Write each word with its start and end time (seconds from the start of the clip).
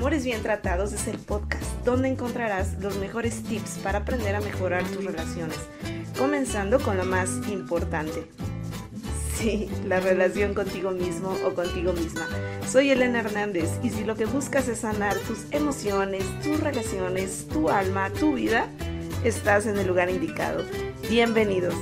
Amores 0.00 0.24
Bien 0.24 0.42
Tratados 0.42 0.94
es 0.94 1.06
el 1.08 1.18
podcast 1.18 1.62
donde 1.84 2.08
encontrarás 2.08 2.80
los 2.80 2.96
mejores 2.96 3.42
tips 3.42 3.80
para 3.82 3.98
aprender 3.98 4.34
a 4.34 4.40
mejorar 4.40 4.82
tus 4.84 5.04
relaciones, 5.04 5.58
comenzando 6.18 6.80
con 6.80 6.96
lo 6.96 7.04
más 7.04 7.28
importante. 7.52 8.26
Sí, 9.36 9.68
la 9.86 10.00
relación 10.00 10.54
contigo 10.54 10.92
mismo 10.92 11.36
o 11.44 11.52
contigo 11.54 11.92
misma. 11.92 12.26
Soy 12.66 12.88
Elena 12.88 13.20
Hernández 13.20 13.68
y 13.82 13.90
si 13.90 14.04
lo 14.04 14.16
que 14.16 14.24
buscas 14.24 14.68
es 14.68 14.78
sanar 14.78 15.18
tus 15.18 15.44
emociones, 15.50 16.24
tus 16.42 16.58
relaciones, 16.60 17.46
tu 17.48 17.68
alma, 17.68 18.08
tu 18.08 18.32
vida, 18.32 18.68
estás 19.22 19.66
en 19.66 19.76
el 19.76 19.86
lugar 19.86 20.08
indicado. 20.08 20.64
Bienvenidos. 21.10 21.74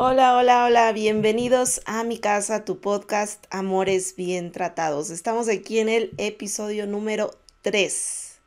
Hola, 0.00 0.36
hola, 0.36 0.64
hola, 0.64 0.92
bienvenidos 0.92 1.80
a 1.84 2.04
mi 2.04 2.20
casa, 2.20 2.64
tu 2.64 2.78
podcast 2.78 3.44
Amores 3.50 4.14
Bien 4.14 4.52
Tratados. 4.52 5.10
Estamos 5.10 5.48
aquí 5.48 5.80
en 5.80 5.88
el 5.88 6.12
episodio 6.18 6.86
número 6.86 7.32
3. 7.62 8.38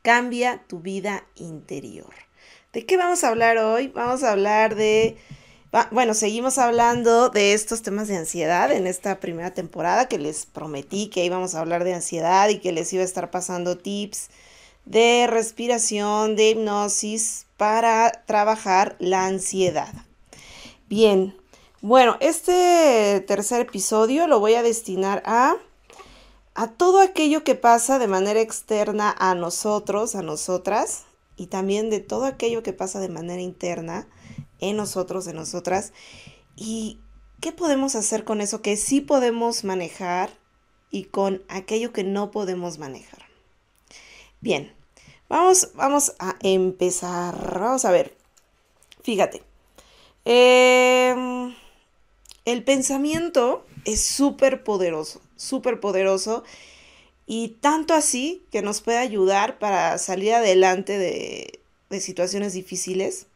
Cambia 0.00 0.64
tu 0.66 0.80
vida 0.80 1.26
interior. 1.34 2.14
¿De 2.72 2.86
qué 2.86 2.96
vamos 2.96 3.22
a 3.22 3.28
hablar 3.28 3.58
hoy? 3.58 3.88
Vamos 3.88 4.22
a 4.22 4.32
hablar 4.32 4.76
de... 4.76 5.18
Bueno, 5.90 6.14
seguimos 6.14 6.56
hablando 6.56 7.28
de 7.28 7.52
estos 7.52 7.82
temas 7.82 8.08
de 8.08 8.16
ansiedad 8.16 8.72
en 8.72 8.86
esta 8.86 9.20
primera 9.20 9.52
temporada 9.52 10.08
que 10.08 10.16
les 10.16 10.46
prometí 10.46 11.08
que 11.08 11.22
íbamos 11.22 11.54
a 11.54 11.60
hablar 11.60 11.84
de 11.84 11.92
ansiedad 11.92 12.48
y 12.48 12.60
que 12.60 12.72
les 12.72 12.90
iba 12.94 13.02
a 13.02 13.04
estar 13.04 13.30
pasando 13.30 13.76
tips 13.76 14.30
de 14.86 15.26
respiración, 15.28 16.34
de 16.34 16.48
hipnosis 16.48 17.44
para 17.58 18.24
trabajar 18.24 18.96
la 19.00 19.26
ansiedad. 19.26 19.92
Bien, 20.96 21.36
bueno, 21.80 22.16
este 22.20 23.20
tercer 23.26 23.62
episodio 23.62 24.28
lo 24.28 24.38
voy 24.38 24.54
a 24.54 24.62
destinar 24.62 25.24
a, 25.26 25.56
a 26.54 26.70
todo 26.70 27.00
aquello 27.00 27.42
que 27.42 27.56
pasa 27.56 27.98
de 27.98 28.06
manera 28.06 28.40
externa 28.40 29.12
a 29.18 29.34
nosotros, 29.34 30.14
a 30.14 30.22
nosotras, 30.22 31.02
y 31.34 31.48
también 31.48 31.90
de 31.90 31.98
todo 31.98 32.26
aquello 32.26 32.62
que 32.62 32.72
pasa 32.72 33.00
de 33.00 33.08
manera 33.08 33.42
interna 33.42 34.06
en 34.60 34.76
nosotros, 34.76 35.26
en 35.26 35.34
nosotras. 35.34 35.92
¿Y 36.54 37.00
qué 37.40 37.50
podemos 37.50 37.96
hacer 37.96 38.22
con 38.22 38.40
eso 38.40 38.62
que 38.62 38.76
sí 38.76 39.00
podemos 39.00 39.64
manejar 39.64 40.30
y 40.92 41.06
con 41.06 41.42
aquello 41.48 41.92
que 41.92 42.04
no 42.04 42.30
podemos 42.30 42.78
manejar? 42.78 43.24
Bien, 44.40 44.72
vamos, 45.28 45.70
vamos 45.74 46.14
a 46.20 46.36
empezar. 46.40 47.58
Vamos 47.58 47.84
a 47.84 47.90
ver. 47.90 48.16
Fíjate. 49.02 49.53
Em, 50.24 51.54
el 52.44 52.64
pensamiento 52.64 53.66
es 53.84 54.02
súper 54.02 54.64
poderoso, 54.64 55.20
súper 55.36 55.80
poderoso 55.80 56.44
y 57.26 57.56
tanto 57.60 57.94
así 57.94 58.42
que 58.50 58.62
nos 58.62 58.80
puede 58.80 58.98
ayudar 58.98 59.58
para 59.58 59.98
salir 59.98 60.32
adelante 60.32 60.98
de, 60.98 61.60
situaciones 62.00 62.54
difíciles 62.54 63.28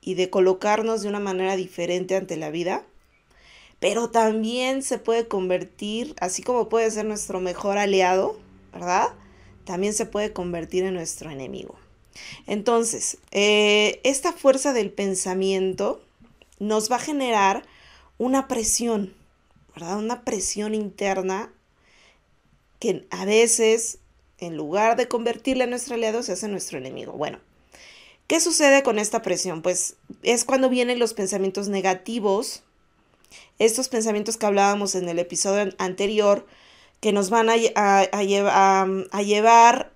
y 0.00 0.14
de 0.14 0.30
colocarnos 0.30 1.02
de 1.02 1.08
una 1.08 1.18
manera 1.18 1.56
diferente 1.56 2.14
ante 2.14 2.36
la 2.36 2.50
vida, 2.50 2.84
pero 3.80 4.08
también 4.10 4.84
se 4.84 4.98
puede 4.98 5.26
convertir, 5.26 6.14
así 6.20 6.44
como 6.44 6.68
puede 6.68 6.88
ser 6.92 7.06
nuestro 7.06 7.40
mejor 7.40 7.76
aliado, 7.76 8.38
¿verdad? 8.72 9.08
También 9.64 9.94
se 9.94 10.06
puede 10.06 10.32
convertir 10.32 10.84
en 10.84 10.94
nuestro 10.94 11.32
enemigo. 11.32 11.74
Entonces, 12.46 13.18
eh, 13.32 14.00
esta 14.04 14.32
fuerza 14.32 14.72
del 14.72 14.92
pensamiento 14.92 16.00
nos 16.58 16.90
va 16.90 16.96
a 16.96 17.00
generar 17.00 17.64
una 18.18 18.48
presión, 18.48 19.14
¿verdad? 19.74 19.98
Una 19.98 20.24
presión 20.24 20.74
interna 20.74 21.52
que 22.78 23.06
a 23.10 23.24
veces, 23.24 23.98
en 24.38 24.56
lugar 24.56 24.96
de 24.96 25.08
convertirla 25.08 25.64
en 25.64 25.70
nuestro 25.70 25.94
aliado, 25.94 26.22
se 26.22 26.32
hace 26.32 26.48
nuestro 26.48 26.78
enemigo. 26.78 27.12
Bueno, 27.12 27.38
¿qué 28.26 28.40
sucede 28.40 28.82
con 28.82 28.98
esta 28.98 29.22
presión? 29.22 29.62
Pues 29.62 29.96
es 30.22 30.44
cuando 30.44 30.68
vienen 30.68 30.98
los 30.98 31.14
pensamientos 31.14 31.68
negativos, 31.68 32.62
estos 33.58 33.88
pensamientos 33.88 34.36
que 34.36 34.46
hablábamos 34.46 34.94
en 34.94 35.08
el 35.08 35.18
episodio 35.18 35.72
anterior, 35.78 36.46
que 37.00 37.12
nos 37.12 37.30
van 37.30 37.48
a, 37.48 37.54
a, 37.54 39.22
llevar 39.22 39.92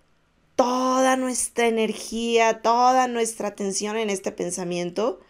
toda 0.55 1.17
nuestra 1.17 1.67
energía, 1.67 2.61
toda 2.63 3.09
nuestra 3.09 3.49
atención 3.49 3.97
en 3.97 4.11
este 4.11 4.31
pensamiento 4.31 5.21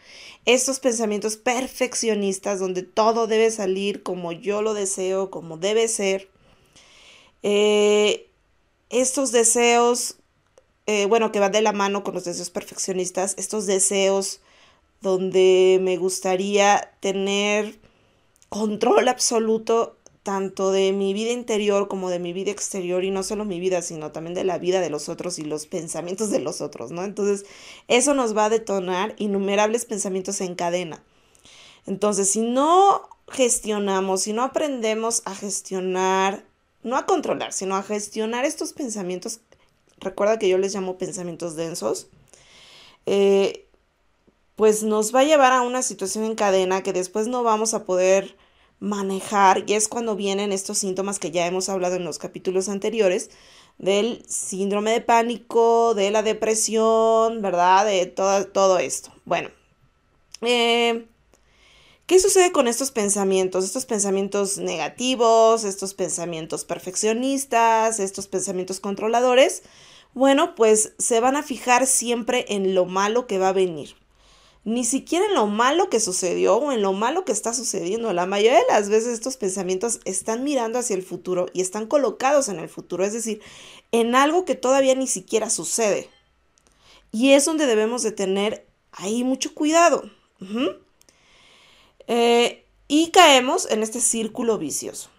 estos 0.44 0.80
pensamientos 0.80 1.36
perfeccionistas 1.36 2.58
donde 2.58 2.82
todo 2.82 3.26
debe 3.26 3.50
salir 3.50 4.02
como 4.02 4.32
yo 4.32 4.62
lo 4.62 4.74
deseo, 4.74 5.30
como 5.30 5.56
debe 5.56 5.88
ser. 5.88 6.28
Eh, 7.42 8.28
estos 8.90 9.32
deseos, 9.32 10.16
eh, 10.86 11.06
bueno, 11.06 11.32
que 11.32 11.40
van 11.40 11.52
de 11.52 11.62
la 11.62 11.72
mano 11.72 12.02
con 12.04 12.14
los 12.14 12.24
deseos 12.24 12.50
perfeccionistas, 12.50 13.34
estos 13.38 13.66
deseos 13.66 14.40
donde 15.00 15.78
me 15.80 15.96
gustaría 15.96 16.92
tener 17.00 17.80
control 18.48 19.08
absoluto 19.08 19.96
tanto 20.22 20.70
de 20.70 20.92
mi 20.92 21.14
vida 21.14 21.32
interior 21.32 21.88
como 21.88 22.08
de 22.08 22.18
mi 22.18 22.32
vida 22.32 22.50
exterior 22.50 23.04
y 23.04 23.10
no 23.10 23.22
solo 23.22 23.44
mi 23.44 23.58
vida, 23.58 23.82
sino 23.82 24.12
también 24.12 24.34
de 24.34 24.44
la 24.44 24.58
vida 24.58 24.80
de 24.80 24.90
los 24.90 25.08
otros 25.08 25.38
y 25.38 25.42
los 25.42 25.66
pensamientos 25.66 26.30
de 26.30 26.38
los 26.38 26.60
otros, 26.60 26.92
¿no? 26.92 27.02
Entonces, 27.04 27.44
eso 27.88 28.14
nos 28.14 28.36
va 28.36 28.46
a 28.46 28.50
detonar 28.50 29.14
innumerables 29.18 29.84
pensamientos 29.84 30.40
en 30.40 30.54
cadena. 30.54 31.02
Entonces, 31.86 32.30
si 32.30 32.40
no 32.40 33.08
gestionamos, 33.28 34.22
si 34.22 34.32
no 34.32 34.44
aprendemos 34.44 35.22
a 35.24 35.34
gestionar, 35.34 36.44
no 36.84 36.96
a 36.96 37.06
controlar, 37.06 37.52
sino 37.52 37.74
a 37.76 37.82
gestionar 37.82 38.44
estos 38.44 38.72
pensamientos, 38.72 39.40
recuerda 39.98 40.38
que 40.38 40.48
yo 40.48 40.58
les 40.58 40.74
llamo 40.74 40.98
pensamientos 40.98 41.56
densos, 41.56 42.06
eh, 43.06 43.66
pues 44.54 44.84
nos 44.84 45.12
va 45.12 45.20
a 45.20 45.24
llevar 45.24 45.52
a 45.52 45.62
una 45.62 45.82
situación 45.82 46.24
en 46.24 46.36
cadena 46.36 46.84
que 46.84 46.92
después 46.92 47.26
no 47.26 47.42
vamos 47.42 47.74
a 47.74 47.84
poder 47.84 48.36
manejar 48.82 49.62
y 49.68 49.74
es 49.74 49.86
cuando 49.86 50.16
vienen 50.16 50.50
estos 50.50 50.78
síntomas 50.78 51.20
que 51.20 51.30
ya 51.30 51.46
hemos 51.46 51.68
hablado 51.68 51.94
en 51.94 52.04
los 52.04 52.18
capítulos 52.18 52.68
anteriores 52.68 53.30
del 53.78 54.24
síndrome 54.28 54.90
de 54.90 55.00
pánico, 55.00 55.94
de 55.94 56.10
la 56.10 56.24
depresión, 56.24 57.42
¿verdad? 57.42 57.86
De 57.86 58.06
todo, 58.06 58.44
todo 58.48 58.80
esto. 58.80 59.12
Bueno, 59.24 59.50
eh, 60.40 61.06
¿qué 62.06 62.18
sucede 62.18 62.50
con 62.50 62.66
estos 62.66 62.90
pensamientos? 62.90 63.64
Estos 63.64 63.86
pensamientos 63.86 64.58
negativos, 64.58 65.62
estos 65.62 65.94
pensamientos 65.94 66.64
perfeccionistas, 66.64 68.00
estos 68.00 68.26
pensamientos 68.26 68.80
controladores. 68.80 69.62
Bueno, 70.12 70.56
pues 70.56 70.92
se 70.98 71.20
van 71.20 71.36
a 71.36 71.44
fijar 71.44 71.86
siempre 71.86 72.46
en 72.48 72.74
lo 72.74 72.84
malo 72.84 73.28
que 73.28 73.38
va 73.38 73.50
a 73.50 73.52
venir 73.52 74.01
ni 74.64 74.84
siquiera 74.84 75.26
en 75.26 75.34
lo 75.34 75.46
malo 75.46 75.90
que 75.90 75.98
sucedió 75.98 76.56
o 76.56 76.72
en 76.72 76.82
lo 76.82 76.92
malo 76.92 77.24
que 77.24 77.32
está 77.32 77.52
sucediendo. 77.52 78.12
La 78.12 78.26
mayoría 78.26 78.58
de 78.58 78.66
las 78.68 78.88
veces 78.88 79.14
estos 79.14 79.36
pensamientos 79.36 80.00
están 80.04 80.44
mirando 80.44 80.78
hacia 80.78 80.94
el 80.94 81.02
futuro 81.02 81.46
y 81.52 81.60
están 81.60 81.86
colocados 81.86 82.48
en 82.48 82.60
el 82.60 82.68
futuro, 82.68 83.04
es 83.04 83.12
decir, 83.12 83.40
en 83.90 84.14
algo 84.14 84.44
que 84.44 84.54
todavía 84.54 84.94
ni 84.94 85.08
siquiera 85.08 85.50
sucede. 85.50 86.08
Y 87.10 87.32
es 87.32 87.44
donde 87.44 87.66
debemos 87.66 88.02
de 88.02 88.12
tener 88.12 88.66
ahí 88.92 89.24
mucho 89.24 89.52
cuidado. 89.54 90.08
Eh, 92.06 92.64
y 92.86 93.10
caemos 93.10 93.68
en 93.70 93.82
este 93.82 94.00
círculo 94.00 94.58
vicioso. 94.58 95.10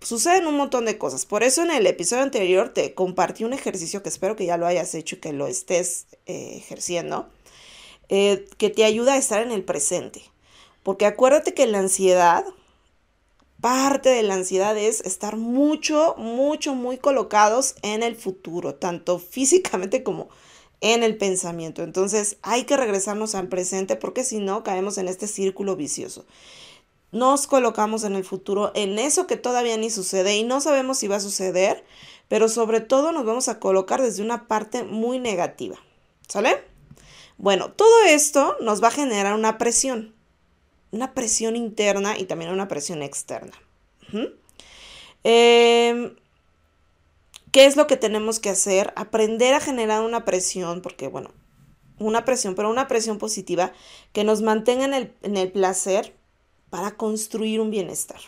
Suceden 0.00 0.46
un 0.46 0.56
montón 0.56 0.84
de 0.84 0.96
cosas. 0.96 1.26
Por 1.26 1.42
eso 1.42 1.62
en 1.62 1.72
el 1.72 1.86
episodio 1.86 2.22
anterior 2.22 2.70
te 2.70 2.94
compartí 2.94 3.44
un 3.44 3.52
ejercicio 3.52 4.02
que 4.02 4.08
espero 4.08 4.36
que 4.36 4.46
ya 4.46 4.56
lo 4.56 4.66
hayas 4.66 4.94
hecho 4.94 5.16
y 5.16 5.18
que 5.18 5.32
lo 5.32 5.46
estés 5.46 6.06
eh, 6.26 6.54
ejerciendo 6.56 7.28
eh, 8.08 8.46
que 8.56 8.70
te 8.70 8.84
ayuda 8.84 9.14
a 9.14 9.18
estar 9.18 9.42
en 9.42 9.52
el 9.52 9.64
presente. 9.64 10.22
Porque 10.82 11.06
acuérdate 11.06 11.54
que 11.54 11.66
la 11.66 11.80
ansiedad, 11.80 12.44
parte 13.60 14.08
de 14.08 14.22
la 14.22 14.34
ansiedad 14.34 14.76
es 14.76 15.00
estar 15.02 15.36
mucho, 15.36 16.14
mucho, 16.16 16.74
muy 16.74 16.98
colocados 16.98 17.74
en 17.82 18.02
el 18.02 18.16
futuro, 18.16 18.74
tanto 18.74 19.18
físicamente 19.30 20.02
como 20.02 20.28
en 20.80 21.02
el 21.02 21.16
pensamiento. 21.16 21.82
Entonces 21.82 22.38
hay 22.42 22.64
que 22.64 22.76
regresarnos 22.76 23.34
al 23.34 23.48
presente 23.48 23.96
porque 23.96 24.24
si 24.24 24.38
no 24.38 24.62
caemos 24.62 24.98
en 24.98 25.08
este 25.08 25.26
círculo 25.26 25.76
vicioso. 25.76 26.24
Nos 27.10 27.46
colocamos 27.46 28.04
en 28.04 28.14
el 28.16 28.24
futuro, 28.24 28.70
en 28.74 28.98
eso 28.98 29.26
que 29.26 29.36
todavía 29.36 29.78
ni 29.78 29.90
sucede 29.90 30.36
y 30.36 30.42
no 30.42 30.60
sabemos 30.60 30.98
si 30.98 31.08
va 31.08 31.16
a 31.16 31.20
suceder, 31.20 31.82
pero 32.28 32.48
sobre 32.48 32.80
todo 32.80 33.12
nos 33.12 33.24
vamos 33.24 33.48
a 33.48 33.58
colocar 33.58 34.02
desde 34.02 34.22
una 34.22 34.46
parte 34.46 34.84
muy 34.84 35.18
negativa. 35.18 35.76
¿Sale? 36.28 36.67
Bueno, 37.38 37.70
todo 37.70 38.02
esto 38.04 38.56
nos 38.60 38.82
va 38.82 38.88
a 38.88 38.92
generar 38.92 39.34
una 39.34 39.58
presión, 39.58 40.14
una 40.90 41.14
presión 41.14 41.54
interna 41.56 42.18
y 42.18 42.24
también 42.24 42.50
una 42.50 42.68
presión 42.68 43.02
externa. 43.02 43.52
Em, 45.22 46.16
¿Qué 47.52 47.64
es 47.64 47.76
lo 47.76 47.86
que 47.86 47.96
tenemos 47.96 48.40
que 48.40 48.50
hacer? 48.50 48.92
Aprender 48.96 49.54
a 49.54 49.60
generar 49.60 50.02
una 50.02 50.24
presión, 50.24 50.82
porque 50.82 51.08
bueno, 51.08 51.30
una 51.98 52.24
presión, 52.24 52.54
pero 52.54 52.70
una 52.70 52.88
presión 52.88 53.18
positiva 53.18 53.72
que 54.12 54.24
nos 54.24 54.42
mantenga 54.42 54.84
en 54.84 54.94
el, 54.94 55.14
en 55.22 55.36
el 55.36 55.50
placer, 55.50 56.14
para 56.70 56.96
construir 56.96 57.60
un 57.60 57.70
bienestar. 57.70 58.20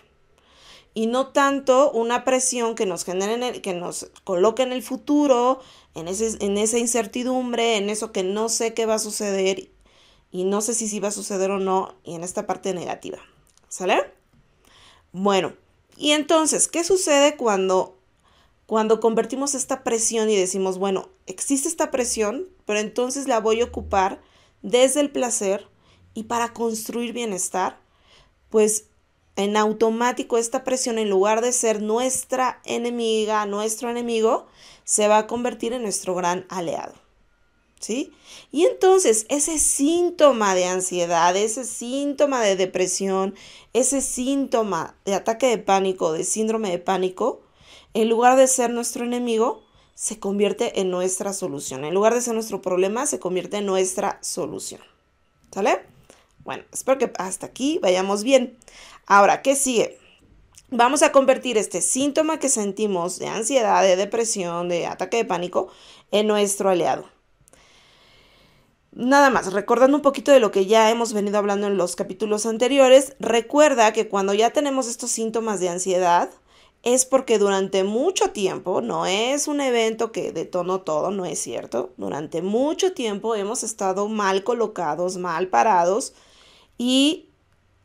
Y 0.92 1.06
no 1.06 1.28
tanto 1.28 1.92
una 1.92 2.24
presión 2.24 2.74
que 2.74 2.86
nos 2.86 3.04
genere, 3.04 3.62
que 3.62 3.74
nos 3.74 4.10
coloque 4.24 4.62
en 4.62 4.72
el 4.72 4.82
futuro, 4.82 5.60
en, 5.94 6.08
ese, 6.08 6.36
en 6.44 6.58
esa 6.58 6.78
incertidumbre, 6.78 7.76
en 7.76 7.90
eso 7.90 8.10
que 8.12 8.24
no 8.24 8.48
sé 8.48 8.74
qué 8.74 8.86
va 8.86 8.94
a 8.94 8.98
suceder 8.98 9.70
y 10.32 10.44
no 10.44 10.60
sé 10.60 10.74
si 10.74 10.88
sí 10.88 11.00
va 11.00 11.08
a 11.08 11.12
suceder 11.12 11.50
o 11.50 11.58
no, 11.58 11.94
y 12.04 12.14
en 12.14 12.22
esta 12.22 12.46
parte 12.46 12.72
negativa. 12.72 13.18
¿Sale? 13.68 14.12
Bueno, 15.12 15.54
y 15.96 16.12
entonces, 16.12 16.68
¿qué 16.68 16.84
sucede 16.84 17.36
cuando, 17.36 17.98
cuando 18.66 19.00
convertimos 19.00 19.54
esta 19.54 19.82
presión 19.82 20.30
y 20.30 20.36
decimos, 20.36 20.78
bueno, 20.78 21.08
existe 21.26 21.68
esta 21.68 21.90
presión, 21.90 22.48
pero 22.64 22.78
entonces 22.78 23.26
la 23.26 23.40
voy 23.40 23.60
a 23.60 23.64
ocupar 23.64 24.22
desde 24.62 25.00
el 25.00 25.10
placer 25.10 25.68
y 26.14 26.24
para 26.24 26.52
construir 26.52 27.12
bienestar? 27.12 27.80
Pues 28.50 28.86
en 29.40 29.56
automático 29.56 30.38
esta 30.38 30.64
presión, 30.64 30.98
en 30.98 31.10
lugar 31.10 31.40
de 31.40 31.52
ser 31.52 31.82
nuestra 31.82 32.60
enemiga, 32.64 33.46
nuestro 33.46 33.90
enemigo, 33.90 34.46
se 34.84 35.08
va 35.08 35.18
a 35.18 35.26
convertir 35.26 35.72
en 35.72 35.82
nuestro 35.82 36.14
gran 36.14 36.46
aliado. 36.48 36.94
¿Sí? 37.80 38.12
Y 38.52 38.66
entonces 38.66 39.24
ese 39.30 39.58
síntoma 39.58 40.54
de 40.54 40.66
ansiedad, 40.66 41.34
ese 41.34 41.64
síntoma 41.64 42.42
de 42.42 42.54
depresión, 42.54 43.34
ese 43.72 44.02
síntoma 44.02 44.94
de 45.06 45.14
ataque 45.14 45.46
de 45.46 45.58
pánico, 45.58 46.12
de 46.12 46.24
síndrome 46.24 46.70
de 46.70 46.78
pánico, 46.78 47.40
en 47.94 48.08
lugar 48.08 48.36
de 48.36 48.46
ser 48.46 48.70
nuestro 48.70 49.04
enemigo, 49.04 49.62
se 49.94 50.18
convierte 50.18 50.80
en 50.80 50.90
nuestra 50.90 51.32
solución. 51.32 51.84
En 51.84 51.94
lugar 51.94 52.14
de 52.14 52.22
ser 52.22 52.34
nuestro 52.34 52.62
problema, 52.62 53.06
se 53.06 53.18
convierte 53.18 53.58
en 53.58 53.66
nuestra 53.66 54.18
solución. 54.22 54.80
¿Sale? 55.52 55.80
Bueno, 56.44 56.64
espero 56.72 56.98
que 56.98 57.12
hasta 57.18 57.46
aquí 57.46 57.78
vayamos 57.82 58.24
bien. 58.24 58.56
Ahora, 59.10 59.42
¿qué 59.42 59.56
sigue? 59.56 59.98
Vamos 60.70 61.02
a 61.02 61.10
convertir 61.10 61.58
este 61.58 61.80
síntoma 61.80 62.38
que 62.38 62.48
sentimos 62.48 63.18
de 63.18 63.26
ansiedad, 63.26 63.82
de 63.82 63.96
depresión, 63.96 64.68
de 64.68 64.86
ataque 64.86 65.16
de 65.16 65.24
pánico 65.24 65.66
en 66.12 66.28
nuestro 66.28 66.70
aliado. 66.70 67.06
Nada 68.92 69.28
más, 69.28 69.52
recordando 69.52 69.96
un 69.96 70.02
poquito 70.04 70.30
de 70.30 70.38
lo 70.38 70.52
que 70.52 70.66
ya 70.66 70.90
hemos 70.92 71.12
venido 71.12 71.38
hablando 71.38 71.66
en 71.66 71.76
los 71.76 71.96
capítulos 71.96 72.46
anteriores, 72.46 73.16
recuerda 73.18 73.92
que 73.92 74.06
cuando 74.06 74.32
ya 74.32 74.50
tenemos 74.50 74.86
estos 74.86 75.10
síntomas 75.10 75.58
de 75.58 75.70
ansiedad, 75.70 76.30
es 76.84 77.04
porque 77.04 77.40
durante 77.40 77.82
mucho 77.82 78.30
tiempo, 78.30 78.80
no 78.80 79.06
es 79.06 79.48
un 79.48 79.60
evento 79.60 80.12
que 80.12 80.30
detonó 80.30 80.82
todo, 80.82 81.10
no 81.10 81.24
es 81.24 81.40
cierto, 81.40 81.90
durante 81.96 82.42
mucho 82.42 82.92
tiempo 82.92 83.34
hemos 83.34 83.64
estado 83.64 84.06
mal 84.06 84.44
colocados, 84.44 85.16
mal 85.16 85.48
parados 85.48 86.12
y 86.78 87.29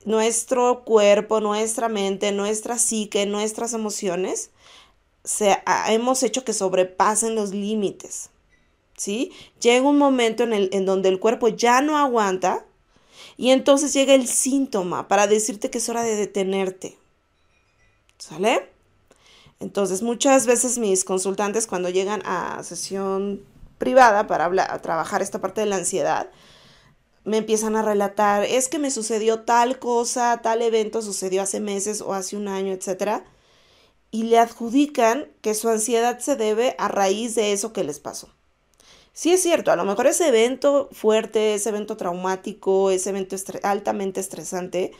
nuestro 0.05 0.83
cuerpo, 0.85 1.41
nuestra 1.41 1.89
mente, 1.89 2.31
nuestra 2.31 2.77
psique, 2.77 3.25
nuestras 3.25 3.73
emociones, 3.73 4.51
se, 5.23 5.57
hemos 5.87 6.23
hecho 6.23 6.45
que 6.45 6.53
sobrepasen 6.53 7.35
los 7.35 7.51
límites. 7.51 8.29
¿sí? 8.95 9.31
Llega 9.59 9.87
un 9.87 9.97
momento 9.97 10.43
en, 10.43 10.53
el, 10.53 10.69
en 10.71 10.85
donde 10.85 11.09
el 11.09 11.19
cuerpo 11.19 11.47
ya 11.49 11.81
no 11.81 11.97
aguanta 11.97 12.65
y 13.37 13.49
entonces 13.49 13.93
llega 13.93 14.13
el 14.13 14.27
síntoma 14.27 15.07
para 15.07 15.27
decirte 15.27 15.69
que 15.69 15.79
es 15.79 15.89
hora 15.89 16.03
de 16.03 16.15
detenerte. 16.15 16.97
¿Sale? 18.17 18.69
Entonces 19.59 20.01
muchas 20.01 20.45
veces 20.45 20.77
mis 20.77 21.03
consultantes 21.03 21.67
cuando 21.67 21.89
llegan 21.89 22.21
a 22.25 22.61
sesión 22.63 23.43
privada 23.77 24.27
para 24.27 24.45
hablar, 24.45 24.81
trabajar 24.81 25.21
esta 25.21 25.41
parte 25.41 25.61
de 25.61 25.67
la 25.67 25.77
ansiedad, 25.77 26.29
me 27.25 27.37
empiezan 27.37 27.75
a 27.75 27.81
relatar, 27.81 28.43
es 28.43 28.69
que 28.69 28.79
me 28.79 28.91
sucedió 28.91 29.41
tal 29.41 29.79
cosa, 29.79 30.39
tal 30.43 30.61
evento 30.61 31.01
sucedió 31.01 31.41
hace 31.41 31.59
meses 31.59 32.01
o 32.01 32.13
hace 32.13 32.37
un 32.37 32.47
año, 32.47 32.71
etc. 32.71 33.23
Y 34.11 34.23
le 34.23 34.37
adjudican 34.37 35.27
que 35.41 35.55
su 35.55 35.67
ansiedad 35.67 36.19
se 36.19 36.35
debe 36.35 36.75
a 36.77 36.87
raíz 36.87 37.33
de 37.33 37.51
eso 37.51 37.73
que 37.73 37.83
les 37.83 37.99
pasó. 37.99 38.29
Sí 39.11 39.31
es 39.31 39.41
cierto, 39.41 39.71
a 39.71 39.75
lo 39.75 39.85
mejor 39.85 40.07
ese 40.07 40.27
evento 40.27 40.89
fuerte, 40.91 41.55
ese 41.55 41.69
evento 41.69 41.97
traumático, 41.97 42.91
ese 42.91 43.09
evento 43.09 43.35
altamente 43.63 44.19
estresante, 44.19 44.91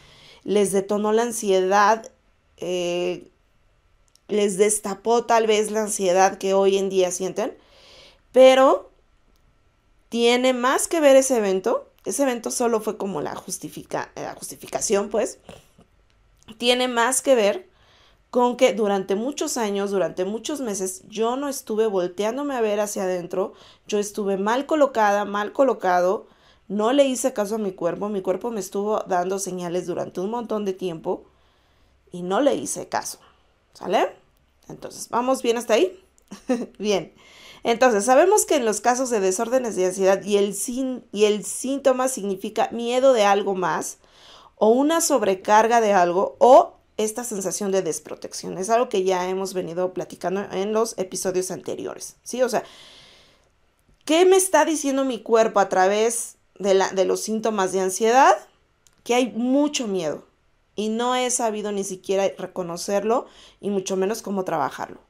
les 0.43 0.71
detonó 0.71 1.11
la 1.11 1.23
ansiedad, 1.23 2.11
eh, 2.57 3.29
les 4.27 4.57
destapó 4.57 5.25
tal 5.25 5.45
vez 5.47 5.69
la 5.69 5.81
ansiedad 5.81 6.37
que 6.37 6.53
hoy 6.53 6.77
en 6.77 6.89
día 6.89 7.11
sienten, 7.11 7.55
pero 8.31 8.89
tiene 10.09 10.53
más 10.53 10.87
que 10.87 11.01
ver 11.01 11.17
ese 11.17 11.37
evento, 11.37 11.91
ese 12.05 12.23
evento 12.23 12.51
solo 12.51 12.79
fue 12.81 12.97
como 12.97 13.21
la, 13.21 13.35
justifica, 13.35 14.11
la 14.15 14.35
justificación, 14.35 15.09
pues, 15.09 15.39
tiene 16.57 16.87
más 16.87 17.21
que 17.21 17.35
ver 17.35 17.69
con 18.29 18.57
que 18.57 18.73
durante 18.73 19.15
muchos 19.15 19.57
años, 19.57 19.91
durante 19.91 20.25
muchos 20.25 20.59
meses, 20.59 21.03
yo 21.07 21.37
no 21.37 21.47
estuve 21.47 21.87
volteándome 21.87 22.55
a 22.55 22.61
ver 22.61 22.79
hacia 22.79 23.03
adentro, 23.03 23.53
yo 23.87 23.97
estuve 23.97 24.37
mal 24.37 24.65
colocada, 24.65 25.23
mal 25.25 25.53
colocado, 25.53 26.27
no 26.67 26.91
le 26.93 27.05
hice 27.05 27.33
caso 27.33 27.55
a 27.55 27.59
mi 27.59 27.71
cuerpo, 27.71 28.09
mi 28.09 28.21
cuerpo 28.21 28.51
me 28.51 28.59
estuvo 28.59 28.99
dando 29.07 29.39
señales 29.39 29.85
durante 29.87 30.19
un 30.19 30.29
montón 30.31 30.65
de 30.65 30.73
tiempo 30.73 31.23
y 32.11 32.23
no 32.23 32.41
le 32.41 32.55
hice 32.55 32.89
caso. 32.89 33.19
¿Sale? 33.73 34.09
Entonces, 34.67 35.09
¿vamos 35.09 35.41
bien 35.41 35.57
hasta 35.57 35.75
ahí? 35.75 36.03
bien. 36.79 37.13
Entonces, 37.67 38.05
sabemos 38.05 38.45
que 38.45 38.57
en 38.57 38.63
los 38.63 38.79
casos 38.79 39.09
de 39.09 39.19
desórdenes 39.19 39.75
de 39.75 39.87
ansiedad 39.87 40.23
y 40.23 40.37
el, 40.37 40.53
síntoma 41.43 42.07
significa 42.09 42.69
miedo 42.71 43.11
de 43.11 43.23
algo 43.23 43.55
más 43.55 43.97
o 44.55 44.69
una 44.69 45.01
sobrecarga 45.01 45.81
de 45.81 45.91
algo 45.91 46.35
o 46.37 46.75
esta 46.97 47.23
sensación 47.23 47.71
de 47.71 47.81
desprotección. 47.81 48.59
Es 48.59 48.69
algo 48.69 48.87
que 48.87 49.03
ya 49.03 49.27
hemos 49.27 49.55
venido 49.55 49.95
platicando 49.95 50.43
en 50.51 50.73
los 50.73 50.95
episodios 50.99 51.49
anteriores, 51.49 52.17
¿sí? 52.21 52.43
O 52.43 52.49
sea, 52.49 52.63
¿qué 54.05 54.25
me 54.25 54.35
está 54.35 54.63
diciendo 54.63 55.03
mi 55.03 55.23
cuerpo 55.23 55.59
a 55.59 55.67
través 55.67 56.35
de, 56.59 56.79
de 56.93 57.05
los 57.05 57.21
síntomas 57.21 57.71
de 57.71 57.79
ansiedad? 57.79 58.35
Que 59.03 59.15
hay 59.15 59.31
mucho 59.31 59.87
miedo 59.87 60.23
y 60.75 60.89
no 60.89 61.15
he 61.15 61.31
sabido 61.31 61.71
ni 61.71 61.83
siquiera 61.83 62.31
reconocerlo 62.37 63.25
y 63.59 63.71
mucho 63.71 63.97
menos 63.97 64.21
cómo 64.21 64.43
trabajarlo. 64.43 65.04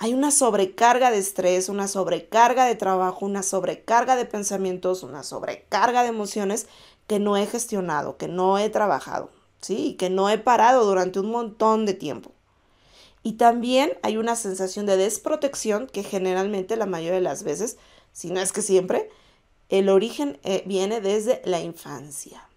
Hay 0.00 0.14
una 0.14 0.32
sobrecarga 0.32 1.12
de 1.12 1.18
estrés, 1.18 1.68
una 1.68 1.86
sobrecarga 1.86 2.64
de 2.64 2.74
trabajo, 2.74 3.24
una 3.24 3.44
sobrecarga 3.44 4.16
de 4.16 4.24
pensamientos, 4.24 5.04
una 5.04 5.22
sobrecarga 5.22 6.02
de 6.02 6.08
emociones 6.08 6.66
que 7.06 7.20
no 7.20 7.36
he 7.36 7.46
gestionado, 7.46 8.16
que 8.16 8.26
no 8.26 8.58
he 8.58 8.68
trabajado. 8.70 9.30
¿sí? 9.60 9.94
Que 9.98 10.10
no 10.10 10.28
he 10.30 10.38
parado 10.38 10.84
durante 10.84 11.20
un 11.20 11.30
montón 11.30 11.86
de 11.86 11.94
tiempo. 11.94 12.32
Y 13.22 13.32
también 13.32 13.92
hay 14.02 14.16
una 14.16 14.34
sensación 14.34 14.86
de 14.86 14.96
desprotección 14.96 15.86
que 15.86 16.02
generalmente 16.02 16.76
la 16.76 16.86
mayoría 16.86 17.16
de 17.16 17.20
las 17.20 17.42
veces, 17.42 17.76
si 18.12 18.30
no 18.30 18.40
es 18.40 18.52
que 18.52 18.62
siempre, 18.62 19.10
el 19.68 19.88
origen 19.88 20.38
eh, 20.42 20.62
viene 20.66 21.00
desde 21.00 21.42
la 21.44 21.60
infancia. 21.60 22.48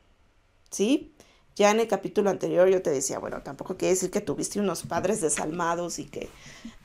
¿Sí? 0.72 1.14
Ya 1.56 1.70
en 1.70 1.82
el 1.82 1.88
capítulo 1.88 2.30
anterior 2.30 2.68
yo 2.70 2.82
te 2.82 2.90
decía, 2.90 3.20
bueno, 3.20 3.44
tampoco 3.44 3.78
quiere 3.78 3.94
decir 3.94 4.10
que 4.10 4.22
tuviste 4.22 4.60
unos 4.60 4.84
padres 4.84 5.22
desalmados 5.22 6.00
y 6.00 6.06
que 6.06 6.30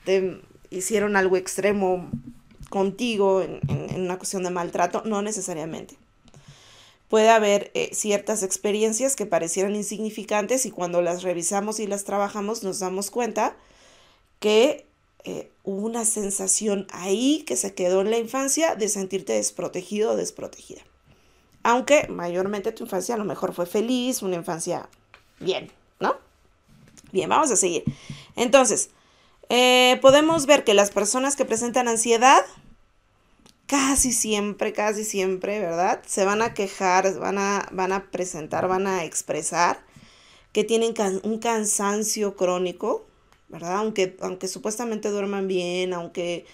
te 0.05 0.41
hicieron 0.69 1.15
algo 1.15 1.37
extremo 1.37 2.09
contigo 2.69 3.41
en 3.41 3.59
una 3.95 4.17
cuestión 4.17 4.43
de 4.43 4.51
maltrato, 4.51 5.01
no 5.05 5.21
necesariamente 5.21 5.97
puede 7.09 7.29
haber 7.29 7.71
eh, 7.73 7.89
ciertas 7.91 8.43
experiencias 8.43 9.15
que 9.15 9.25
parecieran 9.25 9.75
insignificantes 9.75 10.65
y 10.65 10.71
cuando 10.71 11.01
las 11.01 11.23
revisamos 11.23 11.79
y 11.79 11.87
las 11.87 12.05
trabajamos 12.05 12.63
nos 12.63 12.79
damos 12.79 13.11
cuenta 13.11 13.57
que 14.39 14.85
eh, 15.25 15.51
hubo 15.63 15.85
una 15.85 16.05
sensación 16.05 16.87
ahí 16.91 17.43
que 17.45 17.57
se 17.57 17.73
quedó 17.73 18.01
en 18.01 18.11
la 18.11 18.19
infancia 18.19 18.75
de 18.75 18.87
sentirte 18.87 19.33
desprotegido 19.33 20.11
o 20.11 20.15
desprotegida. 20.15 20.81
Aunque 21.63 22.07
mayormente 22.07 22.71
tu 22.71 22.83
infancia 22.85 23.15
a 23.15 23.17
lo 23.17 23.25
mejor 23.25 23.53
fue 23.53 23.65
feliz, 23.65 24.21
una 24.21 24.35
infancia 24.35 24.87
bien, 25.39 25.71
¿no? 25.99 26.15
Bien, 27.11 27.27
vamos 27.27 27.51
a 27.51 27.57
seguir. 27.57 27.83
Entonces, 28.35 28.91
eh, 29.49 29.97
podemos 30.01 30.45
ver 30.45 30.63
que 30.63 30.73
las 30.73 30.91
personas 30.91 31.35
que 31.35 31.45
presentan 31.45 31.87
ansiedad 31.87 32.45
casi 33.69 34.13
siempre, 34.13 34.73
casi 34.73 35.03
siempre, 35.03 35.59
¿verdad? 35.59 36.01
Se 36.07 36.25
van 36.25 36.41
a 36.41 36.53
quejar, 36.53 37.19
van 37.19 37.37
a, 37.37 37.67
van 37.71 37.91
a 37.91 38.09
presentar, 38.11 38.67
van 38.67 38.87
a 38.87 39.03
expresar 39.03 39.79
que 40.51 40.63
tienen 40.63 40.95
un 41.23 41.39
cansancio 41.39 42.35
crónico, 42.35 43.05
¿verdad? 43.47 43.77
Aunque, 43.77 44.17
aunque 44.21 44.47
supuestamente 44.47 45.09
duerman 45.09 45.47
bien, 45.47 45.93
aunque 45.93 46.45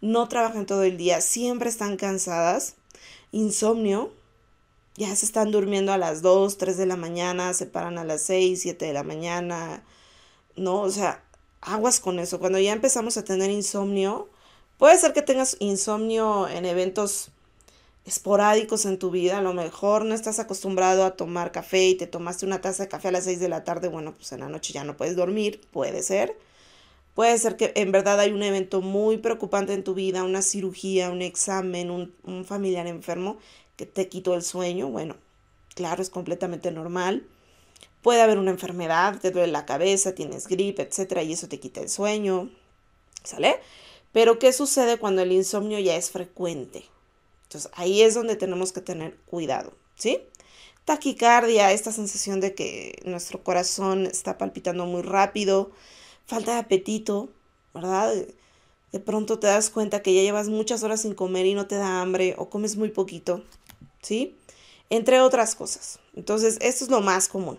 no 0.00 0.28
trabajan 0.28 0.66
todo 0.66 0.82
el 0.82 0.96
día, 0.96 1.20
siempre 1.20 1.68
están 1.68 1.96
cansadas. 1.96 2.76
Insomnio, 3.32 4.12
ya 4.96 5.14
se 5.16 5.26
están 5.26 5.50
durmiendo 5.50 5.92
a 5.92 5.98
las 5.98 6.22
2, 6.22 6.58
3 6.58 6.76
de 6.76 6.86
la 6.86 6.96
mañana, 6.96 7.54
se 7.54 7.66
paran 7.66 7.98
a 7.98 8.04
las 8.04 8.22
6, 8.22 8.60
7 8.62 8.84
de 8.84 8.92
la 8.92 9.02
mañana, 9.02 9.82
¿no? 10.56 10.80
O 10.82 10.90
sea, 10.90 11.23
aguas 11.64 12.00
con 12.00 12.18
eso. 12.18 12.38
Cuando 12.38 12.58
ya 12.58 12.72
empezamos 12.72 13.16
a 13.16 13.24
tener 13.24 13.50
insomnio, 13.50 14.28
Puede 14.78 14.98
ser 14.98 15.12
que 15.12 15.22
tengas 15.22 15.56
insomnio 15.60 16.48
en 16.48 16.66
eventos 16.66 17.30
esporádicos 18.04 18.84
en 18.86 18.98
tu 18.98 19.10
vida, 19.10 19.38
a 19.38 19.42
lo 19.42 19.54
mejor 19.54 20.04
no 20.04 20.14
estás 20.14 20.38
acostumbrado 20.38 21.04
a 21.04 21.16
tomar 21.16 21.52
café 21.52 21.88
y 21.88 21.94
te 21.94 22.06
tomaste 22.06 22.44
una 22.44 22.60
taza 22.60 22.82
de 22.82 22.88
café 22.88 23.08
a 23.08 23.12
las 23.12 23.24
6 23.24 23.40
de 23.40 23.48
la 23.48 23.64
tarde, 23.64 23.88
bueno, 23.88 24.12
pues 24.12 24.32
en 24.32 24.40
la 24.40 24.48
noche 24.48 24.72
ya 24.72 24.84
no 24.84 24.96
puedes 24.96 25.16
dormir, 25.16 25.60
puede 25.72 26.02
ser. 26.02 26.36
Puede 27.14 27.38
ser 27.38 27.56
que 27.56 27.72
en 27.76 27.92
verdad 27.92 28.20
hay 28.20 28.32
un 28.32 28.42
evento 28.42 28.80
muy 28.82 29.18
preocupante 29.18 29.72
en 29.72 29.84
tu 29.84 29.94
vida, 29.94 30.24
una 30.24 30.42
cirugía, 30.42 31.10
un 31.10 31.22
examen, 31.22 31.90
un, 31.90 32.14
un 32.24 32.44
familiar 32.44 32.86
enfermo 32.88 33.38
que 33.76 33.86
te 33.86 34.08
quitó 34.08 34.34
el 34.34 34.42
sueño. 34.42 34.88
Bueno, 34.88 35.16
claro, 35.74 36.02
es 36.02 36.10
completamente 36.10 36.72
normal. 36.72 37.24
Puede 38.04 38.20
haber 38.20 38.36
una 38.36 38.50
enfermedad, 38.50 39.18
te 39.18 39.30
duele 39.30 39.50
la 39.50 39.64
cabeza, 39.64 40.14
tienes 40.14 40.46
gripe, 40.46 40.82
etcétera, 40.82 41.22
y 41.22 41.32
eso 41.32 41.48
te 41.48 41.58
quita 41.58 41.80
el 41.80 41.88
sueño. 41.88 42.50
¿Sale? 43.22 43.58
Pero 44.12 44.38
¿qué 44.38 44.52
sucede 44.52 44.98
cuando 44.98 45.22
el 45.22 45.32
insomnio 45.32 45.78
ya 45.78 45.96
es 45.96 46.10
frecuente? 46.10 46.84
Entonces 47.44 47.70
ahí 47.74 48.02
es 48.02 48.12
donde 48.12 48.36
tenemos 48.36 48.72
que 48.72 48.82
tener 48.82 49.16
cuidado, 49.24 49.72
¿sí? 49.96 50.20
Taquicardia, 50.84 51.72
esta 51.72 51.92
sensación 51.92 52.40
de 52.40 52.54
que 52.54 53.00
nuestro 53.06 53.42
corazón 53.42 54.04
está 54.04 54.36
palpitando 54.36 54.84
muy 54.84 55.00
rápido, 55.00 55.70
falta 56.26 56.52
de 56.52 56.58
apetito, 56.58 57.30
¿verdad? 57.72 58.14
De 58.92 59.00
pronto 59.00 59.38
te 59.38 59.46
das 59.46 59.70
cuenta 59.70 60.02
que 60.02 60.12
ya 60.12 60.20
llevas 60.20 60.50
muchas 60.50 60.82
horas 60.82 61.00
sin 61.00 61.14
comer 61.14 61.46
y 61.46 61.54
no 61.54 61.66
te 61.68 61.76
da 61.76 62.02
hambre 62.02 62.34
o 62.36 62.50
comes 62.50 62.76
muy 62.76 62.90
poquito, 62.90 63.42
¿sí? 64.02 64.36
Entre 64.90 65.22
otras 65.22 65.54
cosas. 65.54 66.00
Entonces, 66.14 66.58
esto 66.60 66.84
es 66.84 66.90
lo 66.90 67.00
más 67.00 67.28
común. 67.28 67.58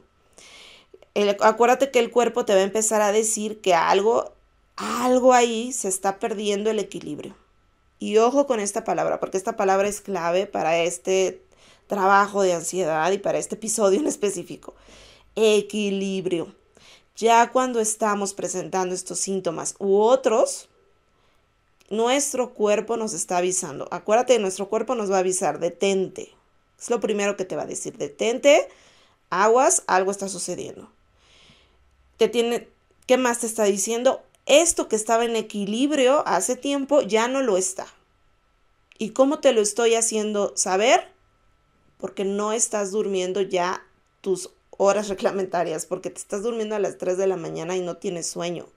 Acuérdate 1.42 1.92
que 1.92 2.00
el 2.00 2.12
cuerpo 2.12 2.46
te 2.46 2.54
va 2.54 2.60
a 2.60 2.64
empezar 2.64 3.02
a 3.02 3.12
decir 3.12 3.62
que 3.62 3.74
algo, 3.74 4.34
algo 4.76 5.34
ahí 5.34 5.72
se 5.72 5.88
está 5.88 6.20
perdiendo 6.20 6.70
el 6.70 6.80
equilibrio. 6.80 7.36
Y 8.00 8.18
ojo 8.18 8.46
con 8.46 8.60
esta 8.60 8.84
palabra, 8.84 9.20
porque 9.20 9.38
esta 9.38 9.56
palabra 9.56 9.88
es 9.88 10.02
clave 10.02 10.48
para 10.48 10.78
este 10.80 11.42
trabajo 11.88 12.42
de 12.42 12.54
ansiedad 12.54 13.12
y 13.12 13.18
para 13.18 13.38
este 13.38 13.56
episodio 13.56 14.00
en 14.00 14.08
específico. 14.08 14.74
Equilibrio. 15.36 16.54
Ya 17.16 17.52
cuando 17.52 17.80
estamos 17.80 18.34
presentando 18.34 18.94
estos 18.94 19.20
síntomas 19.20 19.76
u 19.80 19.98
otros, 19.98 20.68
nuestro 21.90 22.54
cuerpo 22.54 22.98
nos 22.98 23.14
está 23.14 23.38
avisando. 23.38 23.88
Acuérdate, 23.92 24.38
nuestro 24.40 24.68
cuerpo 24.68 24.96
nos 24.96 25.10
va 25.10 25.18
a 25.18 25.20
avisar, 25.20 25.60
detente. 25.60 26.34
Es 26.78 26.90
lo 26.90 27.00
primero 27.00 27.38
que 27.38 27.46
te 27.46 27.56
va 27.56 27.64
a 27.64 27.68
decir, 27.68 27.98
detente, 27.98 28.68
aguas, 29.30 29.84
algo 29.88 30.12
está 30.12 30.28
sucediendo. 30.28 30.92
Te 32.18 32.28
tiene, 32.30 32.68
¿qué 33.08 33.18
más 33.18 33.40
te 33.40 33.48
está 33.48 33.64
diciendo? 33.66 34.22
Esto 34.46 34.88
que 34.88 34.96
estaba 34.96 35.26
en 35.26 35.36
equilibrio 35.36 36.24
hace 36.28 36.56
tiempo 36.56 37.02
ya 37.02 37.28
no 37.28 37.42
lo 37.42 37.58
está. 37.58 37.88
¿Y 38.98 39.10
cómo 39.10 39.40
te 39.40 39.52
lo 39.52 39.62
estoy 39.62 39.96
haciendo 39.96 40.54
saber? 40.56 41.08
Porque 41.98 42.24
no 42.24 42.54
estás 42.54 42.92
durmiendo 42.92 43.42
ya 43.42 43.84
tus 44.22 44.52
horas 44.78 45.10
reglamentarias, 45.10 45.86
porque 45.86 46.10
te 46.10 46.20
estás 46.20 46.44
durmiendo 46.44 46.76
a 46.76 46.80
las 46.80 46.98
3 46.98 47.18
de 47.18 47.28
la 47.28 47.38
mañana 47.38 47.76
y 47.76 47.82
no 47.82 47.98
tienes 47.98 48.28
sueño, 48.28 48.68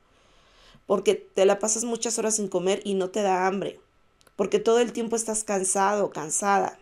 porque 0.87 1.15
te 1.15 1.45
la 1.45 1.59
pasas 1.59 1.85
muchas 1.85 2.19
horas 2.19 2.37
sin 2.37 2.49
comer 2.49 2.81
y 2.85 2.95
no 2.95 3.11
te 3.11 3.23
da 3.23 3.47
hambre, 3.47 3.81
porque 4.37 4.59
todo 4.59 4.79
el 4.81 4.93
tiempo 4.93 5.17
estás 5.17 5.45
cansado, 5.45 6.11
cansada, 6.11 6.79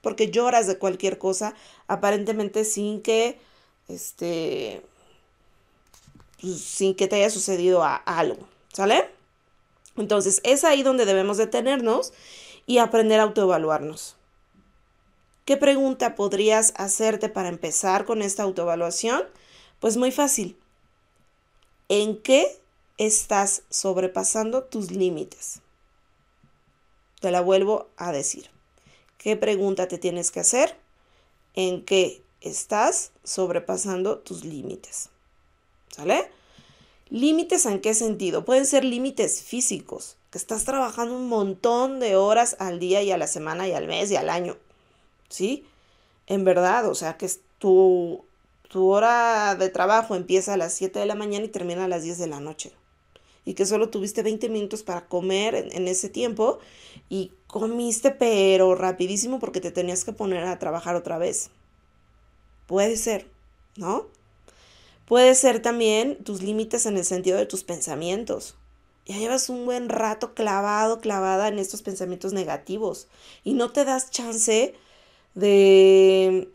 porque 0.00 0.30
lloras 0.30 0.66
de 0.66 0.78
cualquier 0.78 1.18
cosa, 1.18 1.54
aparentemente 1.86 2.64
sin 2.64 3.02
que, 3.02 3.38
este, 3.88 4.82
sin 6.42 6.94
que 6.94 7.08
te 7.08 7.16
haya 7.16 7.30
sucedido 7.30 7.82
algo, 7.84 8.48
¿sale? 8.72 9.08
Entonces 9.96 10.40
es 10.44 10.64
ahí 10.64 10.82
donde 10.82 11.04
debemos 11.04 11.36
detenernos 11.36 12.12
y 12.66 12.78
aprender 12.78 13.20
a 13.20 13.24
autoevaluarnos. 13.24 14.16
¿Qué 15.44 15.56
pregunta 15.56 16.14
podrías 16.14 16.72
hacerte 16.76 17.28
para 17.28 17.48
empezar 17.48 18.04
con 18.04 18.22
esta 18.22 18.44
autoevaluación? 18.44 19.24
Pues 19.80 19.96
muy 19.96 20.12
fácil. 20.12 20.56
¿En 21.88 22.16
qué 22.22 22.60
estás 22.96 23.62
sobrepasando 23.68 24.62
tus 24.64 24.92
límites? 24.92 25.60
Te 27.20 27.30
la 27.30 27.40
vuelvo 27.40 27.88
a 27.96 28.12
decir. 28.12 28.50
¿Qué 29.18 29.36
pregunta 29.36 29.88
te 29.88 29.98
tienes 29.98 30.30
que 30.30 30.40
hacer? 30.40 30.76
¿En 31.54 31.84
qué 31.84 32.22
estás 32.40 33.12
sobrepasando 33.24 34.18
tus 34.18 34.44
límites? 34.44 35.11
¿Sale? 35.92 36.30
Límites 37.10 37.66
en 37.66 37.80
qué 37.80 37.92
sentido? 37.92 38.44
Pueden 38.44 38.64
ser 38.64 38.84
límites 38.84 39.42
físicos, 39.42 40.16
que 40.30 40.38
estás 40.38 40.64
trabajando 40.64 41.14
un 41.14 41.28
montón 41.28 42.00
de 42.00 42.16
horas 42.16 42.56
al 42.58 42.80
día 42.80 43.02
y 43.02 43.12
a 43.12 43.18
la 43.18 43.26
semana 43.26 43.68
y 43.68 43.72
al 43.72 43.86
mes 43.86 44.10
y 44.10 44.16
al 44.16 44.30
año. 44.30 44.56
¿Sí? 45.28 45.66
En 46.26 46.44
verdad, 46.44 46.88
o 46.88 46.94
sea, 46.94 47.18
que 47.18 47.30
tu, 47.58 48.24
tu 48.68 48.88
hora 48.88 49.54
de 49.54 49.68
trabajo 49.68 50.16
empieza 50.16 50.54
a 50.54 50.56
las 50.56 50.72
7 50.72 50.98
de 50.98 51.06
la 51.06 51.14
mañana 51.14 51.44
y 51.44 51.48
termina 51.48 51.84
a 51.84 51.88
las 51.88 52.02
10 52.02 52.16
de 52.18 52.26
la 52.26 52.40
noche. 52.40 52.72
Y 53.44 53.52
que 53.52 53.66
solo 53.66 53.90
tuviste 53.90 54.22
20 54.22 54.48
minutos 54.48 54.82
para 54.82 55.06
comer 55.06 55.54
en, 55.54 55.72
en 55.76 55.88
ese 55.88 56.08
tiempo 56.08 56.60
y 57.10 57.32
comiste 57.46 58.12
pero 58.12 58.74
rapidísimo 58.74 59.38
porque 59.38 59.60
te 59.60 59.72
tenías 59.72 60.04
que 60.04 60.12
poner 60.12 60.44
a 60.44 60.58
trabajar 60.58 60.96
otra 60.96 61.18
vez. 61.18 61.50
Puede 62.66 62.96
ser, 62.96 63.26
¿no? 63.76 64.06
Puede 65.06 65.34
ser 65.34 65.60
también 65.60 66.22
tus 66.24 66.42
límites 66.42 66.86
en 66.86 66.96
el 66.96 67.04
sentido 67.04 67.38
de 67.38 67.46
tus 67.46 67.64
pensamientos. 67.64 68.56
Ya 69.06 69.18
llevas 69.18 69.48
un 69.48 69.64
buen 69.64 69.88
rato 69.88 70.32
clavado, 70.34 71.00
clavada 71.00 71.48
en 71.48 71.58
estos 71.58 71.82
pensamientos 71.82 72.32
negativos 72.32 73.08
y 73.42 73.54
no 73.54 73.72
te 73.72 73.84
das 73.84 74.10
chance 74.10 74.74
de, 75.34 76.48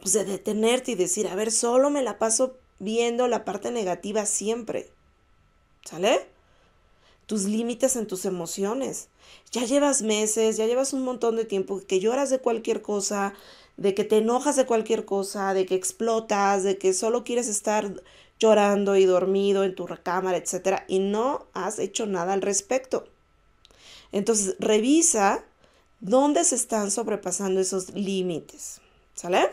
pues 0.00 0.14
de 0.14 0.24
detenerte 0.24 0.92
y 0.92 0.94
decir, 0.94 1.28
a 1.28 1.34
ver, 1.34 1.52
solo 1.52 1.90
me 1.90 2.02
la 2.02 2.18
paso 2.18 2.56
viendo 2.78 3.28
la 3.28 3.44
parte 3.44 3.70
negativa 3.70 4.24
siempre. 4.24 4.90
¿Sale? 5.84 6.26
Tus 7.26 7.44
límites 7.44 7.96
en 7.96 8.06
tus 8.06 8.24
emociones. 8.24 9.08
Ya 9.52 9.64
llevas 9.64 10.02
meses, 10.02 10.56
ya 10.56 10.66
llevas 10.66 10.92
un 10.92 11.04
montón 11.04 11.36
de 11.36 11.44
tiempo 11.44 11.82
que 11.86 12.00
lloras 12.00 12.30
de 12.30 12.38
cualquier 12.38 12.82
cosa, 12.82 13.34
de 13.76 13.94
que 13.94 14.04
te 14.04 14.18
enojas 14.18 14.56
de 14.56 14.66
cualquier 14.66 15.04
cosa, 15.04 15.54
de 15.54 15.66
que 15.66 15.74
explotas, 15.74 16.62
de 16.62 16.78
que 16.78 16.92
solo 16.92 17.24
quieres 17.24 17.48
estar 17.48 18.02
llorando 18.38 18.96
y 18.96 19.04
dormido 19.04 19.64
en 19.64 19.74
tu 19.74 19.86
recámara, 19.86 20.36
etcétera, 20.36 20.84
y 20.88 20.98
no 20.98 21.46
has 21.52 21.78
hecho 21.78 22.06
nada 22.06 22.32
al 22.32 22.42
respecto. 22.42 23.06
Entonces, 24.12 24.56
revisa 24.58 25.44
dónde 26.00 26.44
se 26.44 26.54
están 26.54 26.90
sobrepasando 26.90 27.60
esos 27.60 27.94
límites. 27.94 28.80
¿Sale? 29.14 29.50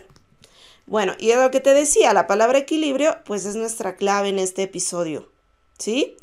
Bueno, 0.85 1.13
y 1.17 1.33
lo 1.33 1.49
que 1.51 1.61
te 1.61 1.73
decía, 1.73 2.13
la 2.13 2.27
palabra 2.27 2.59
equilibrio, 2.59 3.17
pues 3.25 3.45
es 3.45 3.55
nuestra 3.55 3.95
clave 3.95 4.29
en 4.29 4.39
este 4.39 4.63
episodio. 4.63 5.29
¿Sí? 5.77 6.17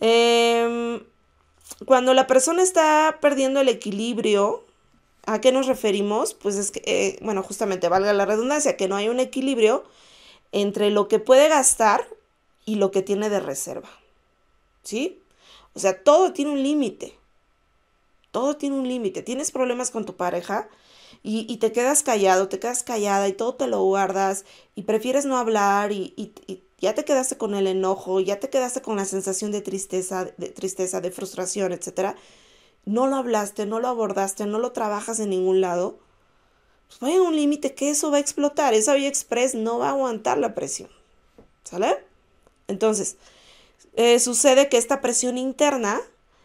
Em, 0.00 1.02
cuando 1.86 2.12
la 2.14 2.26
persona 2.26 2.62
está 2.62 3.18
perdiendo 3.20 3.60
el 3.60 3.68
equilibrio, 3.68 4.63
¿A 5.26 5.40
qué 5.40 5.52
nos 5.52 5.66
referimos? 5.66 6.34
Pues 6.34 6.56
es 6.56 6.70
que, 6.70 6.82
eh, 6.84 7.18
bueno, 7.22 7.42
justamente 7.42 7.88
valga 7.88 8.12
la 8.12 8.26
redundancia, 8.26 8.76
que 8.76 8.88
no 8.88 8.96
hay 8.96 9.08
un 9.08 9.20
equilibrio 9.20 9.84
entre 10.52 10.90
lo 10.90 11.08
que 11.08 11.18
puede 11.18 11.48
gastar 11.48 12.06
y 12.66 12.76
lo 12.76 12.90
que 12.90 13.02
tiene 13.02 13.30
de 13.30 13.40
reserva. 13.40 13.88
¿Sí? 14.82 15.22
O 15.74 15.80
sea, 15.80 16.02
todo 16.02 16.32
tiene 16.32 16.50
un 16.50 16.62
límite. 16.62 17.16
Todo 18.30 18.56
tiene 18.56 18.76
un 18.76 18.86
límite. 18.86 19.22
Tienes 19.22 19.50
problemas 19.50 19.90
con 19.90 20.04
tu 20.04 20.14
pareja 20.16 20.68
y, 21.22 21.46
y, 21.48 21.56
te 21.56 21.72
quedas 21.72 22.02
callado, 22.02 22.48
te 22.48 22.58
quedas 22.58 22.82
callada 22.82 23.26
y 23.28 23.32
todo 23.32 23.54
te 23.54 23.66
lo 23.66 23.82
guardas 23.82 24.44
y 24.74 24.82
prefieres 24.82 25.24
no 25.24 25.38
hablar 25.38 25.90
y, 25.92 26.12
y, 26.16 26.32
ya 26.78 26.94
te 26.94 27.04
quedaste 27.04 27.38
con 27.38 27.54
el 27.54 27.66
enojo, 27.66 28.20
ya 28.20 28.40
te 28.40 28.50
quedaste 28.50 28.82
con 28.82 28.96
la 28.96 29.06
sensación 29.06 29.50
de 29.52 29.62
tristeza, 29.62 30.26
de 30.36 30.48
tristeza, 30.50 31.00
de 31.00 31.10
frustración, 31.10 31.72
etcétera 31.72 32.14
no 32.84 33.06
lo 33.06 33.16
hablaste, 33.16 33.66
no 33.66 33.80
lo 33.80 33.88
abordaste, 33.88 34.46
no 34.46 34.58
lo 34.58 34.72
trabajas 34.72 35.20
en 35.20 35.30
ningún 35.30 35.60
lado, 35.60 35.98
pues 36.88 37.00
vaya 37.00 37.18
a 37.18 37.22
un 37.22 37.36
límite 37.36 37.74
que 37.74 37.90
eso 37.90 38.10
va 38.10 38.18
a 38.18 38.20
explotar. 38.20 38.74
Esa 38.74 38.94
vía 38.94 39.08
express 39.08 39.54
no 39.54 39.78
va 39.78 39.88
a 39.88 39.90
aguantar 39.90 40.38
la 40.38 40.54
presión. 40.54 40.90
¿Sale? 41.64 42.04
Entonces, 42.68 43.16
eh, 43.96 44.18
sucede 44.20 44.68
que 44.68 44.76
esta 44.76 45.00
presión 45.00 45.38
interna 45.38 46.00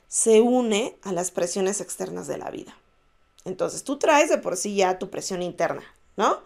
se 0.07 0.41
une 0.41 0.97
a 1.03 1.11
las 1.11 1.31
presiones 1.31 1.81
externas 1.81 2.27
de 2.27 2.37
la 2.37 2.49
vida. 2.49 2.75
Entonces, 3.45 3.83
tú 3.83 3.97
traes 3.97 4.29
de 4.29 4.37
por 4.37 4.57
sí 4.57 4.75
ya 4.75 4.97
tu 4.97 5.09
presión 5.09 5.41
interna, 5.41 5.83
¿no? 6.17 6.39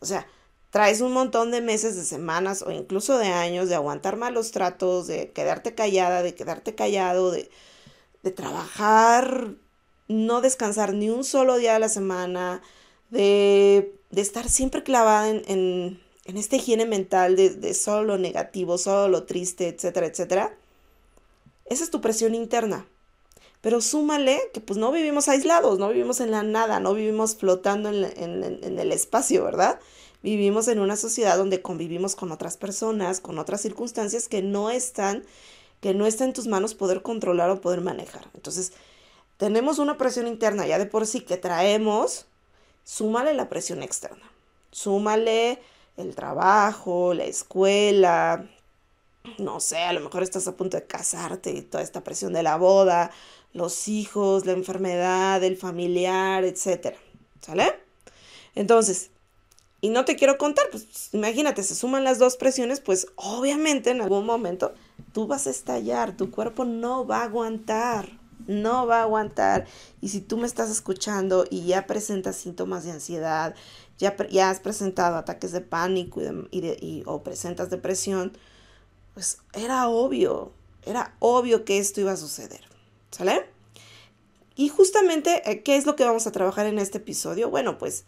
O 0.00 0.06
sea, 0.06 0.26
traes 0.70 1.00
un 1.00 1.12
montón 1.12 1.50
de 1.50 1.60
meses, 1.60 1.96
de 1.96 2.04
semanas 2.04 2.62
o 2.62 2.70
incluso 2.70 3.18
de 3.18 3.28
años 3.28 3.68
de 3.68 3.74
aguantar 3.74 4.16
malos 4.16 4.50
tratos, 4.50 5.06
de 5.06 5.30
quedarte 5.30 5.74
callada, 5.74 6.22
de 6.22 6.34
quedarte 6.34 6.74
callado, 6.74 7.30
de, 7.30 7.50
de 8.22 8.30
trabajar, 8.30 9.52
no 10.08 10.40
descansar 10.40 10.94
ni 10.94 11.10
un 11.10 11.24
solo 11.24 11.56
día 11.56 11.74
de 11.74 11.78
la 11.80 11.88
semana, 11.88 12.62
de, 13.10 13.94
estar 14.14 14.48
siempre 14.48 14.82
clavada 14.82 15.28
en, 15.28 15.42
en, 16.24 16.36
esta 16.36 16.56
higiene 16.56 16.86
mental 16.86 17.36
de, 17.36 17.50
de, 17.50 17.74
solo 17.74 18.04
lo 18.04 18.18
negativo, 18.18 18.78
solo 18.78 19.08
lo 19.08 19.24
triste, 19.24 19.68
etcétera, 19.68 20.06
etcétera. 20.06 20.56
Esa 21.66 21.84
es 21.84 21.90
tu 21.90 22.00
presión 22.00 22.34
interna. 22.34 22.86
Pero 23.60 23.80
súmale 23.80 24.38
que 24.54 24.60
pues 24.60 24.78
no 24.78 24.92
vivimos 24.92 25.28
aislados, 25.28 25.78
no 25.78 25.88
vivimos 25.88 26.20
en 26.20 26.30
la 26.30 26.42
nada, 26.42 26.78
no 26.80 26.94
vivimos 26.94 27.34
flotando 27.34 27.88
en, 27.88 28.04
en 28.44 28.78
el 28.78 28.92
espacio, 28.92 29.44
¿verdad? 29.44 29.80
Vivimos 30.22 30.68
en 30.68 30.80
una 30.80 30.96
sociedad 30.96 31.36
donde 31.36 31.62
convivimos 31.62 32.16
con 32.16 32.32
otras 32.32 32.56
personas, 32.56 33.20
con 33.20 33.38
otras 33.38 33.60
circunstancias 33.60 34.28
que 34.28 34.42
no 34.42 34.70
están, 34.70 35.24
que 35.80 35.94
no 35.94 36.06
está 36.06 36.24
en 36.24 36.32
tus 36.32 36.46
manos 36.46 36.74
poder 36.74 37.02
controlar 37.02 37.50
o 37.50 37.60
poder 37.60 37.80
manejar. 37.80 38.28
Entonces, 38.34 38.72
tenemos 39.36 39.78
una 39.78 39.96
presión 39.96 40.26
interna 40.26 40.66
ya 40.66 40.78
de 40.78 40.86
por 40.86 41.06
sí 41.06 41.20
que 41.20 41.36
traemos, 41.36 42.26
súmale 42.84 43.34
la 43.34 43.48
presión 43.48 43.82
externa. 43.82 44.30
Súmale 44.70 45.60
el 45.96 46.14
trabajo, 46.14 47.14
la 47.14 47.24
escuela, 47.24 48.48
no 49.38 49.60
sé, 49.60 49.78
a 49.78 49.92
lo 49.92 50.00
mejor 50.00 50.22
estás 50.22 50.48
a 50.48 50.56
punto 50.56 50.76
de 50.76 50.86
casarte 50.86 51.50
y 51.50 51.62
toda 51.62 51.82
esta 51.82 52.02
presión 52.02 52.32
de 52.32 52.42
la 52.42 52.56
boda, 52.56 53.10
los 53.52 53.88
hijos, 53.88 54.46
la 54.46 54.52
enfermedad, 54.52 55.42
el 55.42 55.56
familiar, 55.56 56.44
etc. 56.44 56.96
¿Sale? 57.40 57.74
Entonces, 58.54 59.10
y 59.80 59.90
no 59.90 60.04
te 60.04 60.16
quiero 60.16 60.38
contar, 60.38 60.66
pues 60.70 61.10
imagínate, 61.12 61.62
se 61.62 61.74
suman 61.74 62.04
las 62.04 62.18
dos 62.18 62.36
presiones, 62.36 62.80
pues 62.80 63.06
obviamente 63.14 63.90
en 63.90 64.00
algún 64.00 64.26
momento 64.26 64.74
tú 65.12 65.26
vas 65.26 65.46
a 65.46 65.50
estallar, 65.50 66.16
tu 66.16 66.30
cuerpo 66.30 66.64
no 66.64 67.06
va 67.06 67.18
a 67.18 67.24
aguantar, 67.24 68.18
no 68.46 68.86
va 68.86 69.00
a 69.00 69.02
aguantar. 69.02 69.66
Y 70.00 70.08
si 70.08 70.20
tú 70.20 70.36
me 70.36 70.46
estás 70.46 70.70
escuchando 70.70 71.44
y 71.50 71.66
ya 71.66 71.86
presentas 71.86 72.36
síntomas 72.36 72.84
de 72.84 72.92
ansiedad, 72.92 73.54
ya, 73.98 74.16
has 74.48 74.60
presentado 74.60 75.16
ataques 75.16 75.52
de 75.52 75.60
pánico 75.60 76.20
y, 76.50 77.02
o 77.06 77.22
presentas 77.22 77.70
depresión, 77.70 78.32
pues 79.14 79.38
era 79.52 79.88
obvio, 79.88 80.52
era 80.84 81.16
obvio 81.18 81.64
que 81.64 81.78
esto 81.78 82.00
iba 82.00 82.12
a 82.12 82.16
suceder. 82.16 82.60
¿Sale? 83.10 83.46
Y 84.54 84.68
justamente, 84.68 85.50
eh, 85.50 85.62
¿qué 85.62 85.76
es 85.76 85.86
lo 85.86 85.96
que 85.96 86.04
vamos 86.04 86.26
a 86.26 86.32
trabajar 86.32 86.66
en 86.66 86.78
este 86.78 86.98
episodio? 86.98 87.48
Bueno, 87.48 87.78
pues 87.78 88.04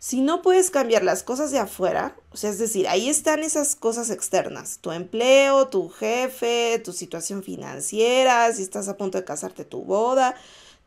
si 0.00 0.22
no 0.22 0.40
puedes 0.40 0.70
cambiar 0.70 1.04
las 1.04 1.22
cosas 1.22 1.50
de 1.50 1.58
afuera, 1.58 2.16
o 2.32 2.36
sea, 2.38 2.48
es 2.48 2.58
decir, 2.58 2.88
ahí 2.88 3.10
están 3.10 3.40
esas 3.40 3.76
cosas 3.76 4.08
externas, 4.08 4.78
tu 4.80 4.92
empleo, 4.92 5.68
tu 5.68 5.90
jefe, 5.90 6.80
tu 6.82 6.94
situación 6.94 7.42
financiera, 7.42 8.50
si 8.54 8.62
estás 8.62 8.88
a 8.88 8.96
punto 8.96 9.18
de 9.18 9.26
casarte, 9.26 9.66
tu 9.66 9.84
boda, 9.84 10.34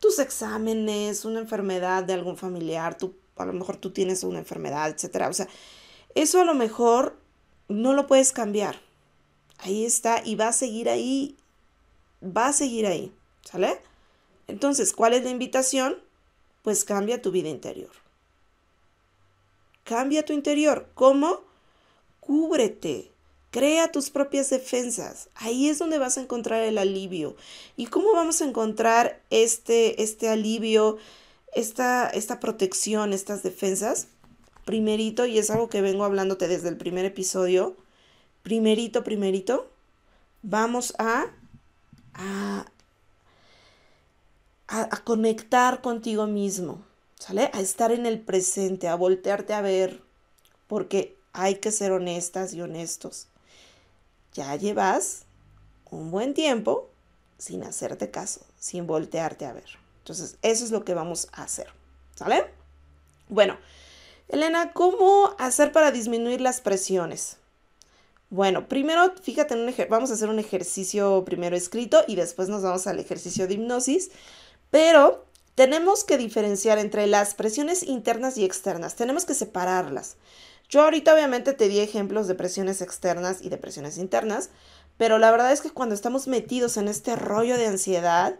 tus 0.00 0.18
exámenes, 0.18 1.24
una 1.24 1.38
enfermedad 1.38 2.02
de 2.02 2.14
algún 2.14 2.36
familiar, 2.36 2.98
tú, 2.98 3.14
a 3.36 3.44
lo 3.44 3.52
mejor 3.52 3.76
tú 3.76 3.92
tienes 3.92 4.24
una 4.24 4.40
enfermedad, 4.40 4.90
etcétera. 4.90 5.28
O 5.28 5.32
sea, 5.32 5.46
eso 6.16 6.40
a 6.40 6.44
lo 6.44 6.54
mejor 6.54 7.16
no 7.68 7.92
lo 7.92 8.08
puedes 8.08 8.32
cambiar. 8.32 8.80
Ahí 9.58 9.84
está 9.84 10.22
y 10.24 10.34
va 10.34 10.48
a 10.48 10.52
seguir 10.52 10.88
ahí, 10.88 11.36
va 12.20 12.48
a 12.48 12.52
seguir 12.52 12.84
ahí, 12.88 13.12
¿sale? 13.44 13.80
Entonces, 14.48 14.92
¿cuál 14.92 15.14
es 15.14 15.22
la 15.22 15.30
invitación? 15.30 15.98
Pues 16.62 16.82
cambia 16.84 17.22
tu 17.22 17.30
vida 17.30 17.48
interior. 17.48 18.03
Cambia 19.84 20.24
tu 20.24 20.32
interior. 20.32 20.88
¿Cómo? 20.94 21.42
Cúbrete. 22.20 23.10
Crea 23.50 23.92
tus 23.92 24.10
propias 24.10 24.50
defensas. 24.50 25.28
Ahí 25.36 25.68
es 25.68 25.78
donde 25.78 25.98
vas 25.98 26.18
a 26.18 26.22
encontrar 26.22 26.62
el 26.62 26.76
alivio. 26.76 27.36
¿Y 27.76 27.86
cómo 27.86 28.12
vamos 28.12 28.40
a 28.40 28.46
encontrar 28.46 29.20
este, 29.30 30.02
este 30.02 30.28
alivio, 30.28 30.98
esta, 31.54 32.08
esta 32.08 32.40
protección, 32.40 33.12
estas 33.12 33.44
defensas? 33.44 34.08
Primerito, 34.64 35.26
y 35.26 35.38
es 35.38 35.50
algo 35.50 35.68
que 35.68 35.82
vengo 35.82 36.04
hablándote 36.04 36.48
desde 36.48 36.68
el 36.70 36.76
primer 36.76 37.04
episodio, 37.04 37.76
primerito, 38.42 39.04
primerito, 39.04 39.70
vamos 40.42 40.94
a, 40.98 41.26
a, 42.14 42.66
a, 44.68 45.04
conectar 45.04 45.80
contigo 45.80 46.26
mismo, 46.26 46.84
¿sale? 47.18 47.50
A 47.52 47.60
estar 47.60 47.92
en 47.92 48.06
el 48.06 48.20
presente, 48.20 48.88
a 48.88 48.94
voltearte 48.94 49.54
a 49.54 49.60
ver, 49.60 50.02
porque 50.66 51.16
hay 51.32 51.56
que 51.56 51.70
ser 51.70 51.92
honestas 51.92 52.54
y 52.54 52.62
honestos. 52.62 53.28
Ya 54.32 54.54
llevas 54.56 55.24
un 55.90 56.10
buen 56.10 56.34
tiempo 56.34 56.90
sin 57.38 57.62
hacerte 57.62 58.10
caso, 58.10 58.40
sin 58.58 58.86
voltearte 58.86 59.46
a 59.46 59.52
ver. 59.52 59.78
Entonces, 59.98 60.38
eso 60.42 60.64
es 60.64 60.70
lo 60.70 60.84
que 60.84 60.94
vamos 60.94 61.28
a 61.32 61.42
hacer, 61.42 61.68
¿sale? 62.14 62.46
Bueno, 63.28 63.56
Elena, 64.28 64.72
¿cómo 64.72 65.34
hacer 65.38 65.72
para 65.72 65.90
disminuir 65.90 66.40
las 66.40 66.60
presiones? 66.60 67.38
Bueno, 68.30 68.68
primero, 68.68 69.14
fíjate, 69.22 69.54
en 69.54 69.60
un 69.60 69.74
vamos 69.88 70.10
a 70.10 70.14
hacer 70.14 70.28
un 70.28 70.38
ejercicio 70.38 71.24
primero 71.24 71.56
escrito 71.56 72.02
y 72.08 72.16
después 72.16 72.48
nos 72.48 72.62
vamos 72.62 72.86
al 72.86 72.98
ejercicio 72.98 73.46
de 73.46 73.54
hipnosis, 73.54 74.10
pero 74.70 75.24
tenemos 75.54 76.04
que 76.04 76.18
diferenciar 76.18 76.78
entre 76.78 77.06
las 77.06 77.34
presiones 77.34 77.82
internas 77.82 78.36
y 78.36 78.44
externas, 78.44 78.96
tenemos 78.96 79.24
que 79.24 79.34
separarlas. 79.34 80.16
Yo 80.68 80.82
ahorita 80.82 81.14
obviamente 81.14 81.52
te 81.52 81.68
di 81.68 81.80
ejemplos 81.80 82.26
de 82.26 82.34
presiones 82.34 82.80
externas 82.80 83.42
y 83.42 83.48
de 83.48 83.58
presiones 83.58 83.98
internas, 83.98 84.50
pero 84.96 85.18
la 85.18 85.30
verdad 85.30 85.52
es 85.52 85.60
que 85.60 85.70
cuando 85.70 85.94
estamos 85.94 86.26
metidos 86.26 86.76
en 86.76 86.88
este 86.88 87.16
rollo 87.16 87.56
de 87.56 87.66
ansiedad, 87.66 88.36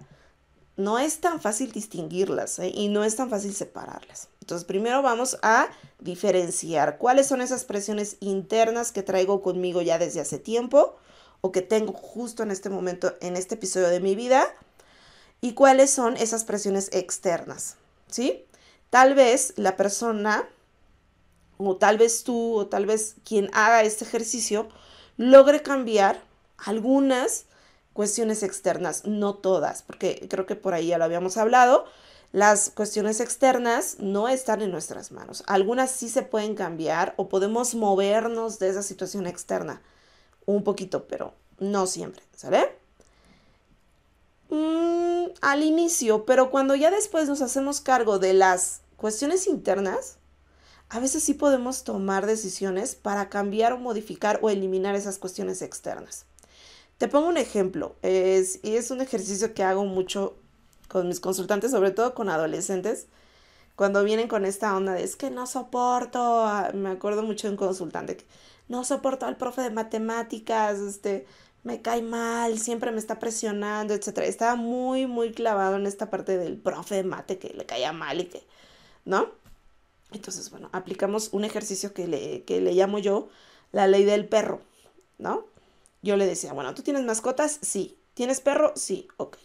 no 0.77 0.99
es 0.99 1.21
tan 1.21 1.41
fácil 1.41 1.71
distinguirlas 1.71 2.59
¿eh? 2.59 2.73
y 2.75 2.89
no 2.89 3.05
es 3.05 3.17
tan 3.17 3.31
fácil 3.31 3.55
separarlas. 3.55 4.29
Entonces, 4.41 4.65
primero 4.67 5.03
vamos 5.03 5.39
a 5.43 5.69
diferenciar 6.01 6.99
cuáles 6.99 7.29
son 7.29 7.41
esas 7.41 7.65
presiones 7.65 8.17
internas 8.21 8.93
que 8.93 9.03
traigo 9.03 9.41
conmigo 9.41 9.83
ya 9.83 9.99
desde 9.99 10.21
hace 10.21 10.39
tiempo 10.39 10.97
o 11.41 11.53
que 11.53 11.63
tengo 11.63 11.93
justo 11.93 12.43
en 12.43 12.51
este 12.51 12.71
momento, 12.71 13.15
en 13.21 13.37
este 13.37 13.55
episodio 13.55 13.89
de 13.89 14.01
mi 14.01 14.15
vida, 14.15 14.47
y 15.45 15.53
cuáles 15.53 15.91
son 15.91 16.17
esas 16.17 16.47
presiones 16.47 16.89
externas, 16.95 17.77
¿sí? 18.07 18.47
Tal 18.89 19.13
vez 19.13 19.53
la 19.57 19.77
persona, 19.77 20.49
o 21.59 21.77
tal 21.77 21.99
vez 21.99 22.25
tú, 22.25 22.55
o 22.55 22.67
tal 22.69 22.87
vez 22.87 23.17
quien 23.27 23.51
haga 23.53 23.83
este 23.83 24.07
ejercicio, 24.07 24.71
logre 25.19 25.61
cambiar 25.61 26.23
algunas 26.57 27.45
cuestiones 27.93 28.43
externas, 28.43 29.05
no 29.05 29.35
todas, 29.35 29.83
porque 29.83 30.27
creo 30.31 30.47
que 30.47 30.57
por 30.57 30.73
ahí 30.73 30.87
ya 30.87 30.97
lo 30.97 31.05
habíamos 31.05 31.37
hablado, 31.37 31.85
las 32.33 32.71
cuestiones 32.71 33.21
externas 33.21 33.97
no 33.99 34.31
están 34.31 34.63
en 34.63 34.71
nuestras 34.71 35.13
manos. 35.13 35.45
Algunas 35.47 35.91
sí 35.91 36.09
se 36.09 36.23
pueden 36.23 36.55
cambiar 36.55 37.13
o 37.19 37.29
podemos 37.29 37.75
movernos 37.75 38.59
de 38.61 38.71
esa 38.71 38.83
situación 38.83 39.27
externa 39.27 39.83
un 40.47 40.65
poquito, 40.65 41.07
pero 41.07 41.35
no 41.59 41.87
siempre, 41.87 42.23
¿sale? 42.35 42.83
Al 45.41 45.63
inicio, 45.63 46.25
pero 46.25 46.51
cuando 46.51 46.75
ya 46.75 46.91
después 46.91 47.29
nos 47.29 47.43
hacemos 47.43 47.81
cargo 47.81 48.19
de 48.19 48.35
las 48.35 48.83
cuestiones 48.97 49.47
internas, 49.47 50.17
a 50.89 51.01
veces 51.01 51.23
sí 51.23 51.35
podemos 51.35 51.85
tomar 51.85 52.27
decisiones 52.27 52.95
para 52.95 53.29
cambiar 53.29 53.73
o 53.73 53.79
modificar 53.79 54.39
o 54.43 54.51
eliminar 54.51 54.95
esas 54.95 55.19
cuestiones 55.19 55.63
externas. 55.63 56.27
Te 56.99 57.09
pongo 57.09 57.29
un 57.29 57.37
ejemplo, 57.37 57.97
es, 58.03 58.61
y 58.63 58.77
es 58.77 58.91
un 58.91 59.01
ejercicio 59.01 59.55
que 59.55 59.65
hago 59.65 59.85
mucho 59.85 60.37
con 60.89 61.09
mis 61.09 61.21
consultantes, 61.21 61.73
sobre 61.73 61.91
todo 61.91 62.15
con 62.15 62.29
adolescentes, 62.29 63.07
cuando 63.75 64.05
vienen 64.05 64.29
con 64.29 64.45
esta 64.45 64.77
onda 64.77 64.93
de 64.93 65.03
es 65.03 65.17
que 65.17 65.31
no 65.31 65.47
soporto, 65.49 66.47
me 66.75 66.91
acuerdo 66.91 67.25
mucho 67.25 67.49
de 67.49 67.53
un 67.53 67.57
consultante 67.57 68.25
no 68.69 68.85
soporto 68.85 69.27
al 69.27 69.37
profe 69.37 69.63
de 69.63 69.71
matemáticas, 69.71 70.79
este, 70.79 71.27
me 71.65 71.83
cae 71.83 72.03
mal, 72.03 72.59
siempre 72.59 72.93
me 72.93 72.99
está 72.99 73.19
presionando, 73.19 73.95
etcétera. 73.95 74.27
Estaba 74.27 74.55
muy, 74.55 75.07
muy 75.07 75.33
clavado 75.33 75.77
en 75.77 75.87
esta 75.87 76.11
parte 76.11 76.39
del 76.39 76.57
profe 76.59 76.97
de 76.97 77.05
mate 77.05 77.39
que 77.39 77.51
le 77.55 77.67
caía 77.67 77.93
mal 77.93 78.21
y 78.21 78.27
que, 78.27 78.45
¿no? 79.05 79.31
Entonces, 80.13 80.51
bueno, 80.51 80.69
aplicamos 80.73 81.31
un 81.33 81.45
ejercicio 81.45 81.93
que 81.93 82.07
le, 82.07 82.45
que 82.45 82.61
le 82.61 82.73
llamo 82.73 82.99
yo 82.99 83.29
la 83.73 83.89
ley 83.89 84.05
del 84.05 84.29
perro, 84.29 84.61
¿no? 85.19 85.47
Yo 86.03 86.17
le 86.17 86.27
decía, 86.27 86.53
bueno, 86.53 86.75
¿tú 86.75 86.83
tienes 86.83 87.03
mascotas? 87.05 87.59
Sí. 87.63 87.99
¿Tienes 88.15 88.41
perro? 88.41 88.73
Sí. 88.77 89.09
Ok. 89.17 89.39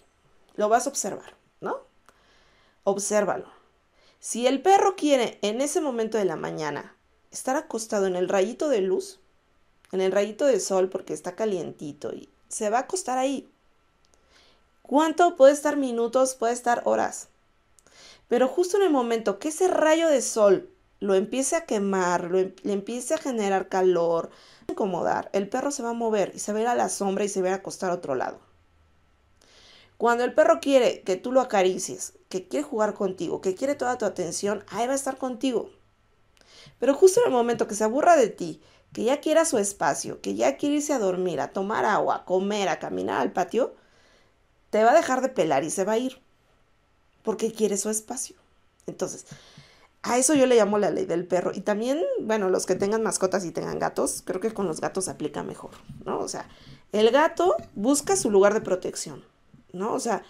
Lo 0.55 0.69
vas 0.69 0.85
a 0.85 0.89
observar. 0.89 1.39
¿no? 1.61 1.79
Obsérvalo. 2.83 3.47
Si 4.19 4.47
el 4.47 4.61
perro 4.61 4.95
quiere 4.95 5.39
en 5.41 5.61
ese 5.61 5.81
momento 5.81 6.17
de 6.17 6.25
la 6.25 6.35
mañana 6.35 6.95
estar 7.31 7.55
acostado 7.55 8.05
en 8.07 8.15
el 8.15 8.27
rayito 8.27 8.69
de 8.69 8.81
luz, 8.81 9.18
en 9.91 10.01
el 10.01 10.11
rayito 10.11 10.45
de 10.45 10.59
sol 10.59 10.89
porque 10.89 11.13
está 11.13 11.35
calientito 11.35 12.13
y 12.13 12.29
se 12.47 12.69
va 12.69 12.79
a 12.79 12.81
acostar 12.81 13.17
ahí. 13.17 13.49
¿Cuánto 14.81 15.35
puede 15.35 15.53
estar 15.53 15.77
minutos? 15.77 16.35
Puede 16.35 16.53
estar 16.53 16.81
horas. 16.85 17.27
Pero 18.27 18.47
justo 18.47 18.77
en 18.77 18.83
el 18.83 18.91
momento 18.91 19.39
que 19.39 19.49
ese 19.49 19.67
rayo 19.67 20.07
de 20.07 20.21
sol 20.21 20.69
lo 20.99 21.15
empiece 21.15 21.55
a 21.55 21.65
quemar, 21.65 22.35
em, 22.35 22.53
le 22.63 22.73
empiece 22.73 23.13
a 23.13 23.17
generar 23.17 23.69
calor, 23.69 24.29
incomodar, 24.67 25.29
el 25.33 25.47
perro 25.49 25.71
se 25.71 25.83
va 25.83 25.91
a 25.91 25.93
mover 25.93 26.31
y 26.35 26.39
se 26.39 26.51
va 26.53 26.59
a 26.59 26.61
ir 26.61 26.67
a 26.67 26.75
la 26.75 26.89
sombra 26.89 27.23
y 27.23 27.29
se 27.29 27.41
va 27.41 27.51
a 27.51 27.55
acostar 27.55 27.91
a 27.91 27.95
otro 27.95 28.15
lado. 28.15 28.39
Cuando 29.97 30.23
el 30.23 30.33
perro 30.33 30.59
quiere 30.61 31.01
que 31.01 31.17
tú 31.17 31.31
lo 31.31 31.41
acaricies, 31.41 32.13
que 32.29 32.47
quiere 32.47 32.63
jugar 32.63 32.93
contigo, 32.93 33.41
que 33.41 33.55
quiere 33.55 33.75
toda 33.75 33.97
tu 33.97 34.05
atención, 34.05 34.63
ahí 34.69 34.87
va 34.87 34.93
a 34.93 34.95
estar 34.95 35.17
contigo. 35.17 35.69
Pero 36.79 36.93
justo 36.93 37.19
en 37.19 37.27
el 37.27 37.33
momento 37.33 37.67
que 37.67 37.75
se 37.75 37.83
aburra 37.83 38.15
de 38.15 38.29
ti, 38.29 38.61
que 38.93 39.03
ya 39.03 39.19
quiera 39.21 39.45
su 39.45 39.57
espacio, 39.57 40.21
que 40.21 40.35
ya 40.35 40.57
quiere 40.57 40.75
irse 40.75 40.93
a 40.93 40.99
dormir, 40.99 41.41
a 41.41 41.51
tomar 41.51 41.85
agua, 41.85 42.15
a 42.15 42.25
comer, 42.25 42.69
a 42.69 42.79
caminar 42.79 43.21
al 43.21 43.31
patio, 43.31 43.75
te 44.69 44.83
va 44.83 44.91
a 44.91 44.95
dejar 44.95 45.21
de 45.21 45.29
pelar 45.29 45.63
y 45.63 45.69
se 45.69 45.83
va 45.83 45.93
a 45.93 45.97
ir 45.97 46.21
porque 47.23 47.51
quiere 47.51 47.77
su 47.77 47.89
espacio. 47.89 48.35
Entonces, 48.87 49.25
a 50.01 50.17
eso 50.17 50.33
yo 50.33 50.45
le 50.45 50.55
llamo 50.55 50.77
la 50.77 50.91
ley 50.91 51.05
del 51.05 51.27
perro. 51.27 51.51
Y 51.53 51.61
también, 51.61 52.01
bueno, 52.21 52.49
los 52.49 52.65
que 52.65 52.75
tengan 52.75 53.03
mascotas 53.03 53.45
y 53.45 53.51
tengan 53.51 53.79
gatos, 53.79 54.23
creo 54.25 54.39
que 54.39 54.53
con 54.53 54.67
los 54.67 54.81
gatos 54.81 55.05
se 55.05 55.11
aplica 55.11 55.43
mejor, 55.43 55.71
¿no? 56.05 56.19
O 56.19 56.27
sea, 56.27 56.47
el 56.91 57.11
gato 57.11 57.55
busca 57.75 58.15
su 58.15 58.31
lugar 58.31 58.53
de 58.53 58.61
protección, 58.61 59.23
¿no? 59.73 59.93
O 59.93 59.99
sea, 59.99 60.23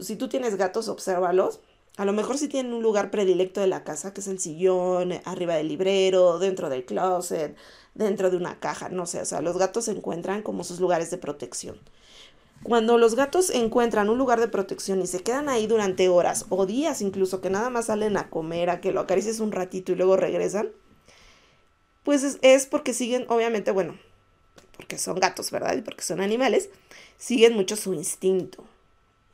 si 0.00 0.16
tú 0.16 0.28
tienes 0.28 0.56
gatos, 0.56 0.88
obsérvalos. 0.88 1.60
A 1.96 2.04
lo 2.04 2.12
mejor 2.12 2.36
si 2.36 2.48
tienen 2.48 2.74
un 2.74 2.82
lugar 2.82 3.10
predilecto 3.10 3.60
de 3.60 3.68
la 3.68 3.82
casa, 3.82 4.12
que 4.12 4.20
es 4.20 4.28
el 4.28 4.38
sillón, 4.38 5.14
arriba 5.24 5.54
del 5.54 5.68
librero, 5.68 6.38
dentro 6.38 6.68
del 6.68 6.84
closet, 6.84 7.56
dentro 7.94 8.30
de 8.30 8.36
una 8.36 8.60
caja, 8.60 8.90
no 8.90 9.06
sé, 9.06 9.22
o 9.22 9.24
sea, 9.24 9.40
los 9.40 9.56
gatos 9.56 9.86
se 9.86 9.92
encuentran 9.92 10.42
como 10.42 10.62
sus 10.62 10.78
lugares 10.78 11.10
de 11.10 11.16
protección. 11.16 11.80
Cuando 12.62 12.98
los 12.98 13.14
gatos 13.14 13.48
encuentran 13.50 14.10
un 14.10 14.18
lugar 14.18 14.40
de 14.40 14.48
protección 14.48 15.00
y 15.00 15.06
se 15.06 15.20
quedan 15.20 15.48
ahí 15.48 15.66
durante 15.66 16.08
horas 16.08 16.46
o 16.50 16.66
días 16.66 17.00
incluso, 17.00 17.40
que 17.40 17.48
nada 17.48 17.70
más 17.70 17.86
salen 17.86 18.16
a 18.16 18.28
comer, 18.28 18.70
a 18.70 18.80
que 18.80 18.92
lo 18.92 19.00
acaricies 19.00 19.40
un 19.40 19.52
ratito 19.52 19.92
y 19.92 19.94
luego 19.94 20.16
regresan, 20.16 20.70
pues 22.02 22.38
es, 22.42 22.66
porque 22.66 22.92
siguen, 22.92 23.24
obviamente, 23.28 23.70
bueno, 23.70 23.98
porque 24.76 24.98
son 24.98 25.18
gatos, 25.18 25.50
¿verdad? 25.50 25.76
Y 25.76 25.82
porque 25.82 26.02
son 26.02 26.20
animales, 26.20 26.68
siguen 27.16 27.54
mucho 27.54 27.76
su 27.76 27.94
instinto. 27.94 28.64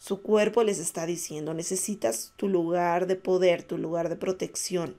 Su 0.03 0.21
cuerpo 0.21 0.65
les 0.65 0.81
está 0.81 1.07
diciendo, 1.07 1.55
necesitas 1.55 2.33
tu 2.35 2.49
lugar 2.49 3.07
de 3.07 3.15
poder, 3.15 3.63
tu 3.63 3.79
lugar 3.79 4.09
de 4.09 4.17
protección. 4.17 4.97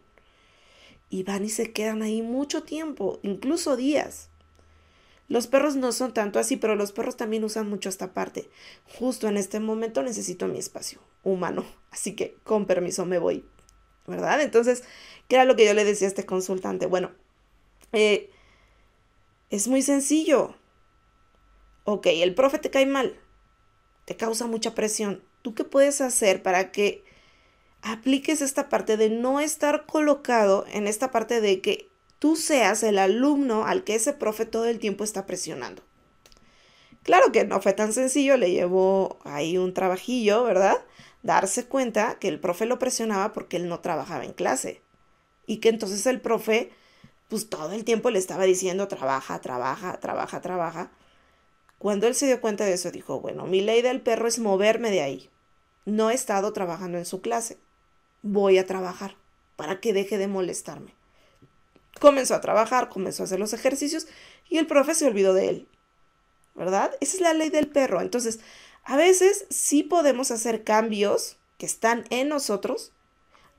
Y 1.09 1.23
van 1.23 1.43
y 1.43 1.49
se 1.49 1.73
quedan 1.73 2.01
ahí 2.01 2.21
mucho 2.21 2.63
tiempo, 2.63 3.19
incluso 3.21 3.75
días. 3.75 4.29
Los 5.27 5.47
perros 5.47 5.75
no 5.75 5.91
son 5.91 6.13
tanto 6.13 6.39
así, 6.39 6.55
pero 6.55 6.77
los 6.77 6.93
perros 6.93 7.17
también 7.17 7.43
usan 7.43 7.69
mucho 7.69 7.89
esta 7.89 8.13
parte. 8.13 8.49
Justo 8.97 9.27
en 9.27 9.35
este 9.35 9.59
momento 9.59 10.03
necesito 10.03 10.47
mi 10.47 10.57
espacio 10.57 11.01
humano, 11.21 11.65
así 11.91 12.15
que 12.15 12.37
con 12.45 12.65
permiso 12.65 13.05
me 13.05 13.19
voy, 13.19 13.43
¿verdad? 14.07 14.39
Entonces, 14.39 14.85
¿qué 15.27 15.35
era 15.35 15.43
lo 15.43 15.57
que 15.57 15.65
yo 15.65 15.73
le 15.73 15.83
decía 15.83 16.07
a 16.07 16.11
este 16.11 16.25
consultante? 16.25 16.85
Bueno, 16.85 17.11
eh, 17.91 18.29
es 19.49 19.67
muy 19.67 19.81
sencillo. 19.81 20.55
Ok, 21.83 22.07
el 22.07 22.33
profe 22.35 22.57
te 22.59 22.69
cae 22.69 22.85
mal, 22.85 23.19
te 24.05 24.15
causa 24.15 24.47
mucha 24.47 24.75
presión. 24.75 25.23
¿Tú 25.41 25.53
qué 25.53 25.63
puedes 25.63 26.01
hacer 26.01 26.41
para 26.43 26.71
que 26.71 27.03
apliques 27.83 28.41
esta 28.41 28.69
parte 28.69 28.97
de 28.97 29.09
no 29.09 29.39
estar 29.39 29.85
colocado 29.85 30.65
en 30.71 30.87
esta 30.87 31.11
parte 31.11 31.41
de 31.41 31.61
que 31.61 31.89
tú 32.17 32.37
seas 32.37 32.81
el 32.83 32.97
alumno 32.97 33.65
al 33.65 33.83
que 33.83 33.95
ese 33.95 34.13
profe 34.13 34.45
todo 34.45 34.65
el 34.65 34.79
tiempo 34.79 35.03
está 35.03 35.25
presionando. 35.25 35.83
Claro 37.03 37.33
que 37.33 37.43
no 37.43 37.61
fue 37.61 37.73
tan 37.73 37.91
sencillo, 37.91 38.37
le 38.37 38.51
llevó 38.51 39.19
ahí 39.25 39.57
un 39.57 39.73
trabajillo, 39.73 40.41
¿verdad? 40.45 40.77
Darse 41.21 41.65
cuenta 41.65 42.17
que 42.19 42.29
el 42.29 42.39
profe 42.39 42.65
lo 42.65 42.79
presionaba 42.79 43.33
porque 43.33 43.57
él 43.57 43.67
no 43.67 43.81
trabajaba 43.81 44.23
en 44.23 44.31
clase. 44.31 44.81
Y 45.45 45.57
que 45.57 45.67
entonces 45.67 46.05
el 46.05 46.21
profe, 46.21 46.71
pues 47.27 47.49
todo 47.49 47.73
el 47.73 47.83
tiempo 47.83 48.09
le 48.09 48.19
estaba 48.19 48.45
diciendo, 48.45 48.87
trabaja, 48.87 49.41
trabaja, 49.41 49.99
trabaja, 49.99 50.39
trabaja. 50.39 50.91
Cuando 51.83 52.07
él 52.07 52.15
se 52.15 52.27
dio 52.27 52.39
cuenta 52.39 52.63
de 52.63 52.71
eso, 52.71 52.91
dijo, 52.91 53.19
bueno, 53.19 53.45
mi 53.45 53.59
ley 53.59 53.81
del 53.81 53.99
perro 53.99 54.29
es 54.29 54.39
moverme 54.39 54.89
de 54.89 55.01
ahí. 55.01 55.29
No 55.83 56.11
he 56.11 56.13
estado 56.13 56.53
trabajando 56.53 56.97
en 56.97 57.03
su 57.03 57.19
clase. 57.19 57.57
Voy 58.21 58.57
a 58.57 58.65
trabajar 58.65 59.17
para 59.57 59.81
que 59.81 59.91
deje 59.91 60.17
de 60.17 60.29
molestarme. 60.29 60.95
Comenzó 61.99 62.35
a 62.35 62.39
trabajar, 62.39 62.87
comenzó 62.87 63.23
a 63.23 63.25
hacer 63.25 63.37
los 63.37 63.51
ejercicios 63.51 64.07
y 64.47 64.59
el 64.59 64.65
profe 64.65 64.95
se 64.95 65.05
olvidó 65.05 65.33
de 65.33 65.49
él. 65.49 65.67
¿Verdad? 66.55 66.95
Esa 67.01 67.17
es 67.17 67.21
la 67.21 67.33
ley 67.33 67.49
del 67.49 67.67
perro. 67.67 67.99
Entonces, 67.99 68.39
a 68.85 68.95
veces 68.95 69.45
sí 69.49 69.83
podemos 69.83 70.31
hacer 70.31 70.63
cambios 70.63 71.35
que 71.57 71.65
están 71.65 72.05
en 72.11 72.29
nosotros, 72.29 72.93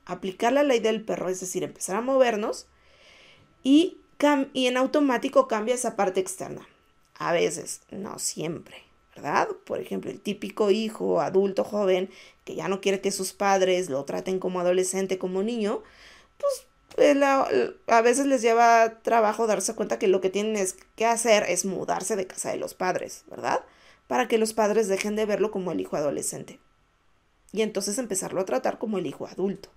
aplicar 0.07 0.51
la 0.51 0.63
ley 0.63 0.79
del 0.79 1.05
perro, 1.05 1.29
es 1.29 1.41
decir, 1.41 1.61
empezar 1.61 1.95
a 1.95 2.01
movernos 2.01 2.65
y, 3.61 3.99
y 4.53 4.65
en 4.65 4.77
automático 4.77 5.47
cambia 5.47 5.75
esa 5.75 5.95
parte 5.95 6.21
externa. 6.21 6.67
A 7.17 7.31
veces, 7.31 7.81
no 7.91 8.19
siempre, 8.19 8.75
¿verdad? 9.15 9.47
Por 9.65 9.79
ejemplo, 9.79 10.11
el 10.11 10.19
típico 10.19 10.71
hijo, 10.71 11.21
adulto, 11.21 11.63
joven, 11.63 12.09
que 12.43 12.55
ya 12.55 12.67
no 12.67 12.81
quiere 12.81 13.01
que 13.01 13.11
sus 13.11 13.33
padres 13.33 13.89
lo 13.89 14.03
traten 14.05 14.39
como 14.39 14.59
adolescente, 14.59 15.17
como 15.17 15.41
niño, 15.41 15.81
pues 16.37 16.67
a 17.87 18.01
veces 18.01 18.25
les 18.25 18.41
lleva 18.41 19.01
trabajo 19.01 19.47
darse 19.47 19.75
cuenta 19.75 19.99
que 19.99 20.07
lo 20.07 20.21
que 20.21 20.29
tienen 20.29 20.65
que 20.95 21.05
hacer 21.05 21.43
es 21.49 21.65
mudarse 21.65 22.15
de 22.15 22.27
casa 22.27 22.51
de 22.51 22.57
los 22.57 22.73
padres, 22.73 23.25
¿verdad? 23.29 23.65
Para 24.07 24.27
que 24.27 24.37
los 24.37 24.53
padres 24.53 24.87
dejen 24.87 25.15
de 25.15 25.25
verlo 25.25 25.51
como 25.51 25.71
el 25.71 25.81
hijo 25.81 25.97
adolescente. 25.97 26.59
Y 27.51 27.61
entonces 27.63 27.97
empezarlo 27.97 28.41
a 28.41 28.45
tratar 28.45 28.77
como 28.77 28.97
el 28.97 29.07
hijo 29.07 29.27
adulto. 29.27 29.69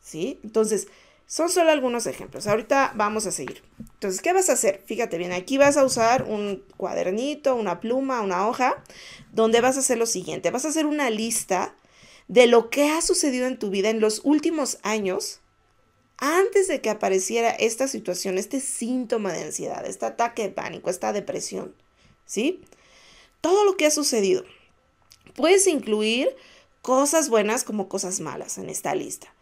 ¿Sí? 0.00 0.40
Entonces, 0.42 0.88
son 1.26 1.50
solo 1.50 1.70
algunos 1.70 2.06
ejemplos. 2.06 2.46
Ahorita 2.46 2.92
vamos 2.94 3.26
a 3.26 3.32
seguir. 3.32 3.62
Entonces, 3.94 4.20
¿qué 4.20 4.32
vas 4.32 4.48
a 4.48 4.52
hacer? 4.52 4.82
Fíjate 4.86 5.18
bien, 5.18 5.32
aquí 5.32 5.58
vas 5.58 5.76
a 5.76 5.84
usar 5.84 6.22
un 6.22 6.64
cuadernito, 6.76 7.56
una 7.56 7.80
pluma, 7.80 8.20
una 8.20 8.46
hoja, 8.46 8.82
donde 9.32 9.60
vas 9.60 9.76
a 9.76 9.80
hacer 9.80 9.98
lo 9.98 10.06
siguiente. 10.06 10.50
Vas 10.50 10.64
a 10.64 10.68
hacer 10.68 10.86
una 10.86 11.10
lista 11.10 11.74
de 12.28 12.46
lo 12.46 12.70
que 12.70 12.90
ha 12.90 13.02
sucedido 13.02 13.46
en 13.46 13.58
tu 13.58 13.70
vida 13.70 13.90
en 13.90 14.00
los 14.00 14.20
últimos 14.24 14.78
años 14.82 15.40
antes 16.18 16.68
de 16.68 16.80
que 16.80 16.90
apareciera 16.90 17.50
esta 17.50 17.88
situación, 17.88 18.38
este 18.38 18.60
síntoma 18.60 19.32
de 19.32 19.44
ansiedad, 19.44 19.84
este 19.84 20.06
ataque 20.06 20.42
de 20.42 20.48
pánico, 20.48 20.88
esta 20.88 21.12
depresión, 21.12 21.74
¿sí? 22.24 22.62
Todo 23.40 23.64
lo 23.64 23.76
que 23.76 23.86
ha 23.86 23.90
sucedido. 23.90 24.44
Puedes 25.34 25.66
incluir 25.66 26.34
cosas 26.80 27.28
buenas 27.28 27.64
como 27.64 27.88
cosas 27.88 28.20
malas 28.20 28.56
en 28.56 28.70
esta 28.70 28.94
lista. 28.94 29.35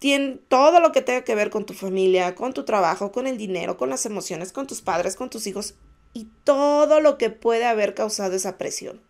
Tiene 0.00 0.40
todo 0.48 0.80
lo 0.80 0.90
que 0.90 1.02
tenga 1.02 1.22
que 1.22 1.36
ver 1.36 1.50
con 1.50 1.64
tu 1.64 1.74
familia, 1.74 2.34
con 2.34 2.52
tu 2.52 2.64
trabajo, 2.64 3.12
con 3.12 3.28
el 3.28 3.38
dinero, 3.38 3.76
con 3.76 3.88
las 3.88 4.04
emociones, 4.04 4.50
con 4.52 4.66
tus 4.66 4.80
padres, 4.82 5.14
con 5.14 5.30
tus 5.30 5.46
hijos 5.46 5.74
y 6.14 6.26
todo 6.42 6.98
lo 6.98 7.16
que 7.18 7.30
puede 7.30 7.66
haber 7.66 7.94
causado 7.94 8.34
esa 8.34 8.58
presión, 8.58 9.00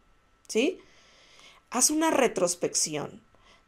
¿sí? 0.48 0.78
Haz 1.70 1.88
una 1.88 2.10
retrospección 2.10 3.22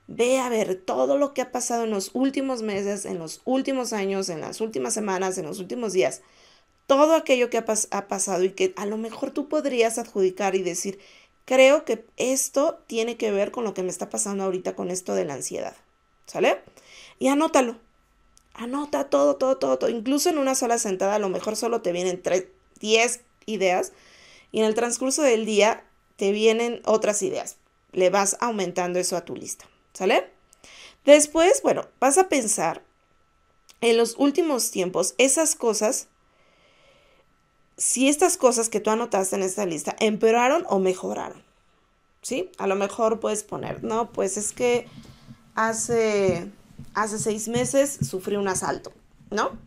Ve 0.09 0.41
a 0.41 0.49
ver 0.49 0.75
todo 0.75 1.17
lo 1.17 1.33
que 1.33 1.43
ha 1.43 1.53
pasado 1.53 1.85
en 1.85 1.91
los 1.91 2.11
últimos 2.13 2.63
meses, 2.63 3.05
en 3.05 3.19
los 3.19 3.41
últimos 3.45 3.93
años, 3.93 4.29
en 4.29 4.41
las 4.41 4.61
últimas 4.61 4.95
semanas, 4.95 5.39
en 5.39 5.47
los 5.47 5.61
últimos 5.61 5.93
días. 5.93 6.23
Todo 6.87 7.15
aquello 7.15 7.49
que 7.51 7.59
ha, 7.59 7.65
ha 7.91 8.09
pasado 8.09 8.43
y 8.45 8.51
que 8.51 8.75
a 8.77 8.85
lo 8.85 8.99
mejor 8.99 9.31
tú 9.31 9.49
podrías 9.49 9.99
adjudicar 9.99 10.55
y 10.57 10.63
decir, 10.63 10.99
creo 11.45 11.85
que 11.85 12.05
esto 12.17 12.81
tiene 12.87 13.17
que 13.17 13.31
ver 13.31 13.53
con 13.53 13.65
lo 13.65 13.75
que 13.75 13.83
me 13.83 13.91
está 13.91 14.11
pasando 14.11 14.45
ahorita 14.45 14.75
con 14.75 14.91
esto 14.91 15.15
de 15.15 15.25
la 15.25 15.35
ansiedad. 15.35 15.77
¿Sale? 16.27 16.61
Y 17.23 17.29
anótalo. 17.29 17.77
Anota 18.53 19.09
todo, 19.09 19.37
todo, 19.37 19.57
todo, 19.57 19.79
todo. 19.79 19.89
Incluso 19.89 20.29
en 20.29 20.39
una 20.39 20.57
sola 20.57 20.77
sentada 20.79 21.15
a 21.15 21.21
lo 21.21 21.29
mejor 21.29 21.55
solo 21.55 21.81
te 21.81 21.93
vienen 21.93 22.21
10 22.81 23.21
ideas 23.47 23.93
y 24.51 24.59
en 24.59 24.65
el 24.65 24.75
transcurso 24.75 25.23
del 25.23 25.47
día 25.47 25.85
te 26.17 26.33
vienen 26.33 26.83
otras 26.85 27.23
ideas. 27.23 27.59
Le 27.93 28.11
vas 28.11 28.37
aumentando 28.41 28.99
eso 28.99 29.17
a 29.17 29.25
tu 29.25 29.37
lista. 29.37 29.67
¿Sale? 29.93 30.33
Después, 31.05 31.63
bueno, 31.63 31.87
vas 32.01 32.19
a 32.19 32.29
pensar 32.29 32.83
en 33.81 33.99
los 33.99 34.17
últimos 34.19 34.73
tiempos 34.73 35.15
esas 35.17 35.55
cosas, 35.55 36.09
si 37.77 38.09
estas 38.09 38.37
cosas 38.37 38.69
que 38.69 38.81
tú 38.81 38.91
anotaste 38.91 39.37
en 39.37 39.45
esta 39.45 39.65
lista 39.65 39.95
empeoraron 40.01 40.67
o 40.69 40.81
mejoraron. 40.81 41.41
¿Sí? 42.21 42.51
A 42.59 42.67
lo 42.67 42.75
mejor 42.75 43.21
puedes 43.21 43.45
poner, 43.45 43.85
no, 43.85 44.11
pues 44.11 44.37
es 44.37 44.53
que 44.53 44.89
hace, 45.55 46.51
hace 46.95 47.19
seis 47.19 47.49
meses 47.49 47.99
sufrí 48.09 48.37
un 48.37 48.49
asalto, 48.49 48.93
¿no? 49.31 49.59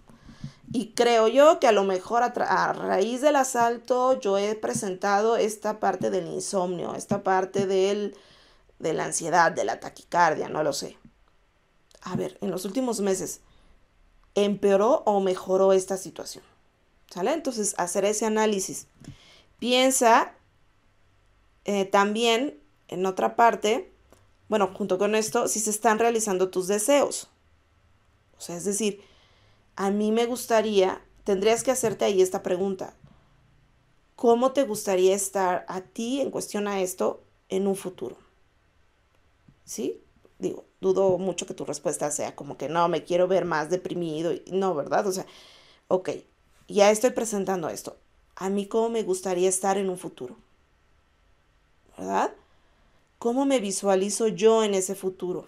Y 0.71 0.93
creo 0.93 1.27
yo 1.27 1.59
que 1.59 1.67
a 1.67 1.71
lo 1.71 1.83
mejor 1.83 2.23
a, 2.23 2.73
raíz 2.73 3.21
del 3.21 3.35
asalto 3.35 4.19
yo 4.19 4.37
he 4.37 4.55
presentado 4.55 5.37
esta 5.37 5.79
parte 5.79 6.09
del 6.09 6.27
insomnio, 6.27 6.95
esta 6.95 7.23
parte 7.23 7.65
del 7.67 8.15
de 8.79 8.93
la 8.93 9.05
ansiedad, 9.05 9.51
de 9.51 9.63
la 9.63 9.79
taquicardia, 9.79 10.49
no 10.49 10.63
lo 10.63 10.73
sé. 10.73 10.97
A 12.01 12.15
ver, 12.15 12.37
en 12.41 12.51
los 12.51 12.65
últimos 12.65 12.99
meses, 12.99 13.39
¿empeoró 14.35 15.01
o 15.05 15.21
mejoró 15.21 15.71
esta 15.71 15.97
situación? 15.97 16.43
¿Sale? 17.09 17.33
Entonces, 17.33 17.73
hacer 17.77 18.03
ese 18.03 18.25
análisis. 18.25 18.87
Piensa 19.59 20.33
eh, 21.63 21.85
también, 21.85 22.59
en 22.89 23.05
otra 23.05 23.35
parte, 23.35 23.94
bueno, 24.49 24.71
junto 24.75 24.97
con 24.97 25.15
esto, 25.15 25.47
si 25.47 25.59
se 25.59 25.69
están 25.69 25.99
realizando 25.99 26.49
tus 26.49 26.67
deseos. 26.67 27.29
O 28.37 28.41
sea, 28.41 28.57
es 28.57 28.65
decir, 28.65 29.01
a 29.75 29.91
mí 29.91 30.11
me 30.11 30.25
gustaría, 30.25 31.01
tendrías 31.23 31.63
que 31.63 31.71
hacerte 31.71 32.05
ahí 32.05 32.21
esta 32.21 32.43
pregunta. 32.43 32.93
¿Cómo 34.15 34.51
te 34.51 34.63
gustaría 34.63 35.15
estar 35.15 35.65
a 35.67 35.81
ti 35.81 36.21
en 36.21 36.31
cuestión 36.31 36.67
a 36.67 36.81
esto 36.81 37.23
en 37.49 37.67
un 37.67 37.75
futuro? 37.75 38.17
¿sí? 39.65 40.01
Digo, 40.39 40.65
dudo 40.79 41.17
mucho 41.17 41.45
que 41.45 41.53
tu 41.53 41.65
respuesta 41.65 42.11
sea 42.11 42.35
como 42.35 42.57
que 42.57 42.69
no, 42.69 42.87
me 42.87 43.03
quiero 43.03 43.27
ver 43.27 43.45
más 43.45 43.69
deprimido. 43.69 44.31
No, 44.51 44.75
¿verdad? 44.75 45.05
O 45.07 45.11
sea, 45.11 45.25
ok, 45.87 46.11
ya 46.67 46.91
estoy 46.91 47.09
presentando 47.09 47.67
esto. 47.69 47.97
A 48.35 48.49
mí 48.49 48.67
cómo 48.67 48.89
me 48.89 49.03
gustaría 49.03 49.49
estar 49.49 49.77
en 49.77 49.89
un 49.89 49.97
futuro. 49.97 50.37
¿Verdad? 51.97 52.33
Cómo 53.25 53.47
me 53.47 53.59
visualizo 53.59 54.27
yo 54.27 54.63
en 54.63 54.75
ese 54.75 54.93
futuro. 54.93 55.47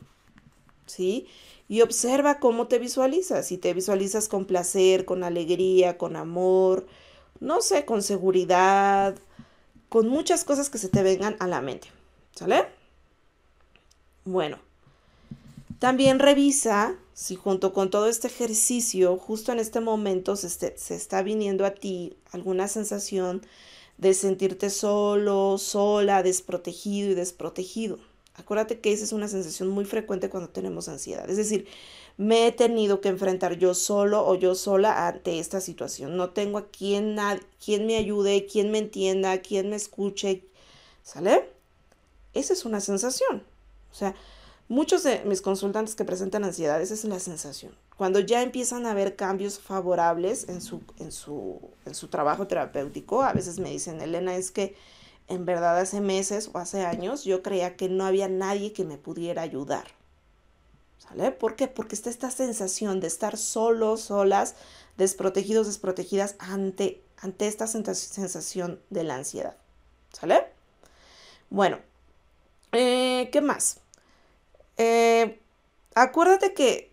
¿Sí? 0.87 1.27
Y 1.69 1.81
observa 1.81 2.39
cómo 2.39 2.65
te 2.65 2.79
visualizas. 2.79 3.45
Si 3.45 3.59
te 3.59 3.71
visualizas 3.75 4.27
con 4.27 4.45
placer, 4.45 5.05
con 5.05 5.23
alegría, 5.23 5.95
con 5.95 6.15
amor, 6.15 6.87
no 7.39 7.61
sé, 7.61 7.85
con 7.85 8.01
seguridad, 8.01 9.15
con 9.89 10.07
muchas 10.07 10.43
cosas 10.43 10.71
que 10.71 10.79
se 10.79 10.89
te 10.89 11.03
vengan 11.03 11.35
a 11.37 11.45
la 11.45 11.61
mente. 11.61 11.89
¿Sale? 12.33 12.65
Bueno, 14.25 14.57
también 15.77 16.17
revisa 16.17 16.95
si 17.13 17.35
junto 17.35 17.73
con 17.73 17.91
todo 17.91 18.07
este 18.07 18.25
ejercicio, 18.25 19.17
justo 19.17 19.51
en 19.51 19.59
este 19.59 19.81
momento 19.81 20.35
se, 20.35 20.49
se, 20.49 20.95
está 20.95 21.21
viniendo 21.21 21.63
a 21.63 21.75
ti 21.75 22.17
alguna 22.31 22.67
sensación 22.67 23.43
de 23.97 24.13
sentirte 24.13 24.69
solo, 24.69 25.57
sola, 25.57 26.23
desprotegido 26.23 27.11
y 27.11 27.15
desprotegido. 27.15 27.99
Acuérdate 28.35 28.79
que 28.79 28.93
esa 28.93 29.03
es 29.03 29.13
una 29.13 29.27
sensación 29.27 29.69
muy 29.69 29.83
frecuente 29.85 30.29
cuando 30.29 30.49
tenemos 30.49 30.87
ansiedad. 30.87 31.27
Es 31.27 31.37
decir, 31.37 31.67
me 32.17 32.45
he 32.47 32.51
tenido 32.51 33.01
que 33.01 33.09
enfrentar 33.09 33.57
yo 33.57 33.73
solo 33.73 34.25
o 34.27 34.35
yo 34.35 34.53
sola 34.53 35.07
ante 35.07 35.39
esta 35.39 35.59
situación. 35.59 36.15
No 36.17 36.29
tengo 36.29 36.59
a 36.59 36.67
quien, 36.67 37.17
quien 37.63 37.87
me 37.87 37.97
ayude, 37.97 38.45
quien 38.45 38.69
me 38.71 38.77
entienda, 38.77 39.41
quien 39.41 39.71
me 39.71 39.75
escuche. 39.75 40.43
¿Sale? 41.03 41.49
Esa 42.33 42.53
es 42.53 42.65
una 42.65 42.79
sensación. 42.79 43.43
O 43.91 43.95
sea, 43.95 44.15
muchos 44.67 45.01
de 45.03 45.23
mis 45.25 45.41
consultantes 45.41 45.95
que 45.95 46.05
presentan 46.05 46.43
ansiedad, 46.43 46.79
esa 46.79 46.93
es 46.93 47.03
la 47.05 47.19
sensación. 47.19 47.73
Cuando 47.97 48.19
ya 48.19 48.43
empiezan 48.43 48.85
a 48.85 48.91
haber 48.91 49.15
cambios 49.15 49.59
favorables 49.59 50.47
en 50.49 50.61
su, 50.61 50.81
en 50.99 51.11
su, 51.11 51.59
en 51.85 51.95
su 51.95 52.09
trabajo 52.09 52.45
terapéutico, 52.45 53.23
a 53.23 53.33
veces 53.33 53.59
me 53.59 53.71
dicen, 53.71 53.99
Elena, 54.01 54.35
es 54.35 54.51
que 54.51 54.75
en 55.27 55.45
verdad 55.45 55.79
hace 55.79 55.99
meses 55.99 56.51
o 56.53 56.59
hace 56.59 56.85
años 56.85 57.23
yo 57.23 57.41
creía 57.41 57.75
que 57.75 57.89
no 57.89 58.05
había 58.05 58.29
nadie 58.29 58.71
que 58.71 58.85
me 58.85 58.97
pudiera 58.97 59.41
ayudar. 59.41 59.85
¿Sale? 60.99 61.31
¿Por 61.31 61.55
qué? 61.55 61.67
Porque 61.67 61.95
está 61.95 62.11
esta 62.11 62.29
sensación 62.29 62.99
de 62.99 63.07
estar 63.07 63.35
solos, 63.35 64.01
solas, 64.01 64.53
desprotegidos, 64.97 65.65
desprotegidas 65.65 66.35
ante, 66.37 67.01
ante 67.17 67.47
esta 67.47 67.65
sensación 67.65 68.79
de 68.91 69.03
la 69.03 69.15
ansiedad. 69.15 69.57
¿Sale? 70.13 70.45
Bueno, 71.49 71.79
eh, 72.73 73.29
¿qué 73.31 73.41
más? 73.41 73.79
Eh, 74.77 75.39
acuérdate 75.95 76.53
que 76.53 76.91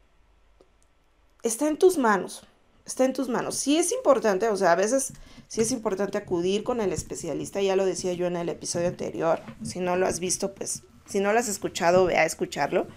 está 1.44 1.68
en 1.68 1.76
tus 1.76 1.98
manos, 1.98 2.42
está 2.84 3.04
en 3.04 3.12
tus 3.12 3.28
manos. 3.28 3.54
Sí 3.54 3.76
es 3.76 3.92
importante, 3.92 4.48
o 4.48 4.56
sea, 4.56 4.72
a 4.72 4.76
veces 4.76 5.12
sí 5.46 5.60
es 5.60 5.70
importante 5.70 6.18
acudir 6.18 6.64
con 6.64 6.80
el 6.80 6.92
especialista, 6.92 7.60
ya 7.60 7.76
lo 7.76 7.84
decía 7.84 8.14
yo 8.14 8.26
en 8.26 8.36
el 8.36 8.48
episodio 8.48 8.88
anterior. 8.88 9.40
Si 9.62 9.78
no 9.78 9.96
lo 9.96 10.06
has 10.06 10.18
visto, 10.18 10.54
pues, 10.54 10.82
si 11.06 11.20
no 11.20 11.32
lo 11.32 11.38
has 11.38 11.48
escuchado, 11.48 12.06
ve 12.06 12.16
a 12.16 12.24
escucharlo 12.24 12.88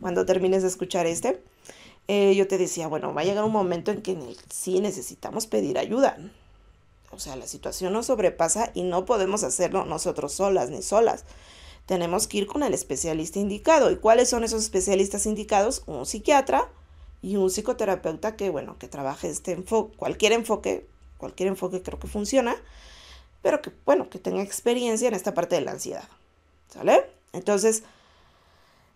cuando 0.00 0.24
termines 0.24 0.62
de 0.62 0.68
escuchar 0.68 1.06
este. 1.06 1.42
Eh, 2.08 2.34
yo 2.36 2.46
te 2.46 2.56
decía, 2.56 2.86
bueno, 2.86 3.12
va 3.12 3.22
a 3.22 3.24
llegar 3.24 3.44
un 3.44 3.52
momento 3.52 3.90
en 3.90 4.00
que 4.00 4.16
sí 4.48 4.80
necesitamos 4.80 5.48
pedir 5.48 5.76
ayuda. 5.76 6.16
O 7.10 7.18
sea, 7.18 7.34
la 7.34 7.48
situación 7.48 7.92
nos 7.92 8.06
sobrepasa 8.06 8.70
y 8.74 8.82
no 8.82 9.04
podemos 9.04 9.42
hacerlo 9.42 9.84
nosotros 9.84 10.32
solas 10.32 10.70
ni 10.70 10.82
solas. 10.82 11.24
Tenemos 11.86 12.28
que 12.28 12.38
ir 12.38 12.46
con 12.46 12.62
el 12.62 12.74
especialista 12.74 13.40
indicado. 13.40 13.90
¿Y 13.90 13.96
cuáles 13.96 14.28
son 14.28 14.44
esos 14.44 14.62
especialistas 14.62 15.26
indicados? 15.26 15.82
Un 15.86 16.06
psiquiatra 16.06 16.68
y 17.22 17.36
un 17.36 17.50
psicoterapeuta 17.50 18.36
que, 18.36 18.50
bueno, 18.50 18.78
que 18.78 18.88
trabaje 18.88 19.28
este 19.28 19.52
enfoque, 19.52 19.96
cualquier 19.96 20.32
enfoque 20.32 20.86
cualquier 21.18 21.48
enfoque 21.48 21.82
creo 21.82 21.98
que 21.98 22.08
funciona, 22.08 22.56
pero 23.42 23.62
que, 23.62 23.72
bueno, 23.84 24.10
que 24.10 24.18
tenga 24.18 24.42
experiencia 24.42 25.08
en 25.08 25.14
esta 25.14 25.34
parte 25.34 25.56
de 25.56 25.62
la 25.62 25.72
ansiedad. 25.72 26.08
¿Sale? 26.68 27.06
Entonces, 27.32 27.84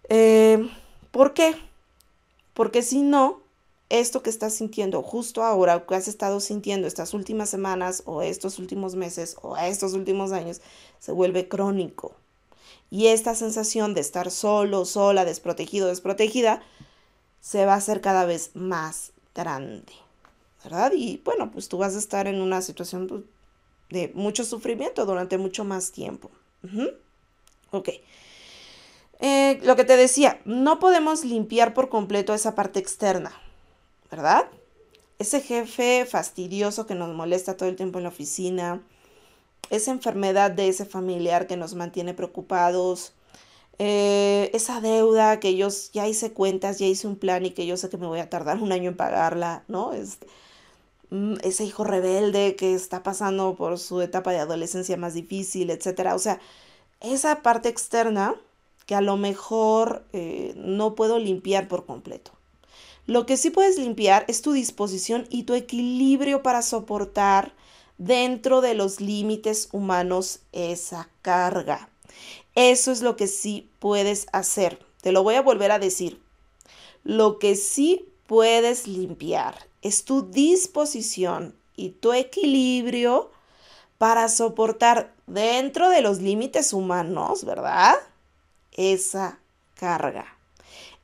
eh, 0.09 0.69
¿por 1.11 1.35
qué? 1.35 1.55
Porque 2.55 2.83
si 2.83 3.03
no, 3.03 3.41
esto 3.89 4.23
que 4.23 4.31
estás 4.31 4.55
sintiendo 4.55 5.03
justo 5.03 5.43
ahora, 5.43 5.77
o 5.77 5.87
que 5.87 5.95
has 5.95 6.09
estado 6.09 6.41
sintiendo 6.41 6.87
estas 6.87 7.15
últimas 7.15 7.49
semanas, 7.49 8.03
o 8.07 8.23
estos 8.23 8.59
últimos 8.59 8.97
meses, 8.97 9.37
o 9.43 9.57
estos 9.57 9.95
últimos 9.95 10.33
años, 10.33 10.61
se 10.99 11.13
vuelve 11.13 11.49
crónico. 11.49 12.15
Y 12.91 13.07
esta 13.07 13.37
sensación 13.37 13.95
de 13.95 14.01
estar 14.01 14.33
solo, 14.33 14.85
sola, 14.85 15.25
desprotegido, 15.25 15.87
desprotegida, 15.87 16.61
se 17.41 17.67
va 17.67 17.75
a 17.75 17.79
hacer 17.79 18.01
cada 18.01 18.25
vez 18.25 18.51
más 18.55 19.13
grande. 19.35 19.93
¿verdad? 20.63 20.93
Y 20.95 21.21
bueno, 21.25 21.51
pues 21.51 21.69
tú 21.69 21.79
vas 21.79 21.95
a 21.95 21.99
estar 21.99 22.27
en 22.27 22.41
una 22.41 22.63
situación 22.63 23.07
pues, 23.07 23.23
de 23.89 24.13
mucho 24.15 24.45
sufrimiento 24.45 25.07
durante 25.07 25.39
mucho 25.39 25.65
más 25.65 25.93
tiempo. 25.93 26.31
Ok. 27.71 27.89
Eh, 29.21 29.61
lo 29.63 29.77
que 29.77 29.85
te 29.85 29.97
decía, 29.97 30.41
no 30.45 30.79
podemos 30.79 31.25
limpiar 31.25 31.75
por 31.75 31.89
completo 31.89 32.35
esa 32.35 32.55
parte 32.55 32.79
externa, 32.79 33.33
¿verdad? 34.11 34.47
Ese 35.19 35.41
jefe 35.41 36.07
fastidioso 36.07 36.87
que 36.87 36.95
nos 36.95 37.15
molesta 37.15 37.57
todo 37.57 37.69
el 37.69 37.77
tiempo 37.77 37.99
en 37.99 38.05
la 38.05 38.09
oficina, 38.09 38.83
esa 39.69 39.91
enfermedad 39.91 40.51
de 40.51 40.69
ese 40.69 40.87
familiar 40.87 41.47
que 41.47 41.57
nos 41.57 41.75
mantiene 41.75 42.15
preocupados, 42.15 43.13
eh, 43.81 44.51
esa 44.55 44.81
deuda 44.81 45.41
que 45.41 45.57
yo 45.57 45.69
ya 45.93 46.07
hice 46.09 46.33
cuentas, 46.33 46.79
ya 46.79 46.87
hice 46.87 47.09
un 47.09 47.17
plan 47.17 47.47
y 47.47 47.53
que 47.53 47.67
yo 47.67 47.77
sé 47.77 47.89
que 47.89 47.97
me 47.99 48.07
voy 48.07 48.21
a 48.21 48.31
tardar 48.31 48.63
un 48.63 48.73
año 48.73 48.91
en 48.91 48.97
pagarla, 48.97 49.65
¿no? 49.69 49.93
Es, 49.95 50.19
Mm, 51.11 51.35
ese 51.43 51.65
hijo 51.65 51.85
rebelde 51.85 52.57
que 52.57 52.75
está 52.75 53.03
pasando 53.03 53.57
por 53.57 53.79
su 53.79 54.01
etapa 54.01 54.31
de 54.33 54.39
adolescencia 54.39 54.97
más 54.97 55.15
difícil, 55.15 55.71
etcétera. 55.71 56.15
O 56.15 56.19
sea, 56.19 56.41
esa 57.01 57.43
parte 57.43 57.69
externa 57.69 58.35
que 58.87 58.95
a 58.95 59.01
lo 59.01 59.17
mejor 59.17 60.05
eh, 60.13 60.55
no 60.57 60.95
puedo 60.95 61.19
limpiar 61.19 61.69
por 61.69 61.87
completo. 61.87 62.33
Lo 63.07 63.27
que 63.27 63.37
sí 63.37 63.51
puedes 63.51 63.79
limpiar 63.79 64.25
es 64.29 64.43
tu 64.43 64.53
disposición 64.53 65.27
y 65.31 65.45
tu 65.45 65.55
equilibrio 65.55 66.43
para 66.43 66.63
soportar 66.63 67.55
dentro 67.99 68.61
de 68.61 68.75
los 68.75 69.01
límites 69.01 69.69
humanos 69.73 70.41
esa 70.53 71.09
carga. 71.23 71.89
Eso 72.55 72.93
es 72.93 73.03
lo 73.03 73.17
que 73.17 73.27
sí 73.27 73.71
puedes 73.79 74.27
hacer. 74.33 74.79
Te 75.01 75.13
lo 75.13 75.23
voy 75.23 75.37
a 75.37 75.43
volver 75.43 75.73
a 75.73 75.79
decir. 75.79 76.21
Lo 77.05 77.39
que 77.39 77.57
sí 77.57 78.07
puedes 78.27 78.87
limpiar 78.87 79.67
es 79.83 80.05
tu 80.05 80.31
disposición 80.31 81.55
y 81.77 81.91
tu 81.91 82.13
equilibrio 82.13 83.31
para 83.99 84.29
soportar 84.29 85.13
dentro 85.27 85.89
de 85.89 86.03
los 86.03 86.21
límites 86.21 86.73
humanos, 86.73 87.45
¿verdad? 87.45 87.97
Esa 88.73 89.39
carga. 89.75 90.27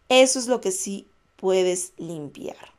Eso 0.08 0.38
es 0.38 0.46
lo 0.46 0.60
que 0.60 0.70
sí 0.70 1.06
puedes 1.36 1.92
limpiar. 1.96 2.76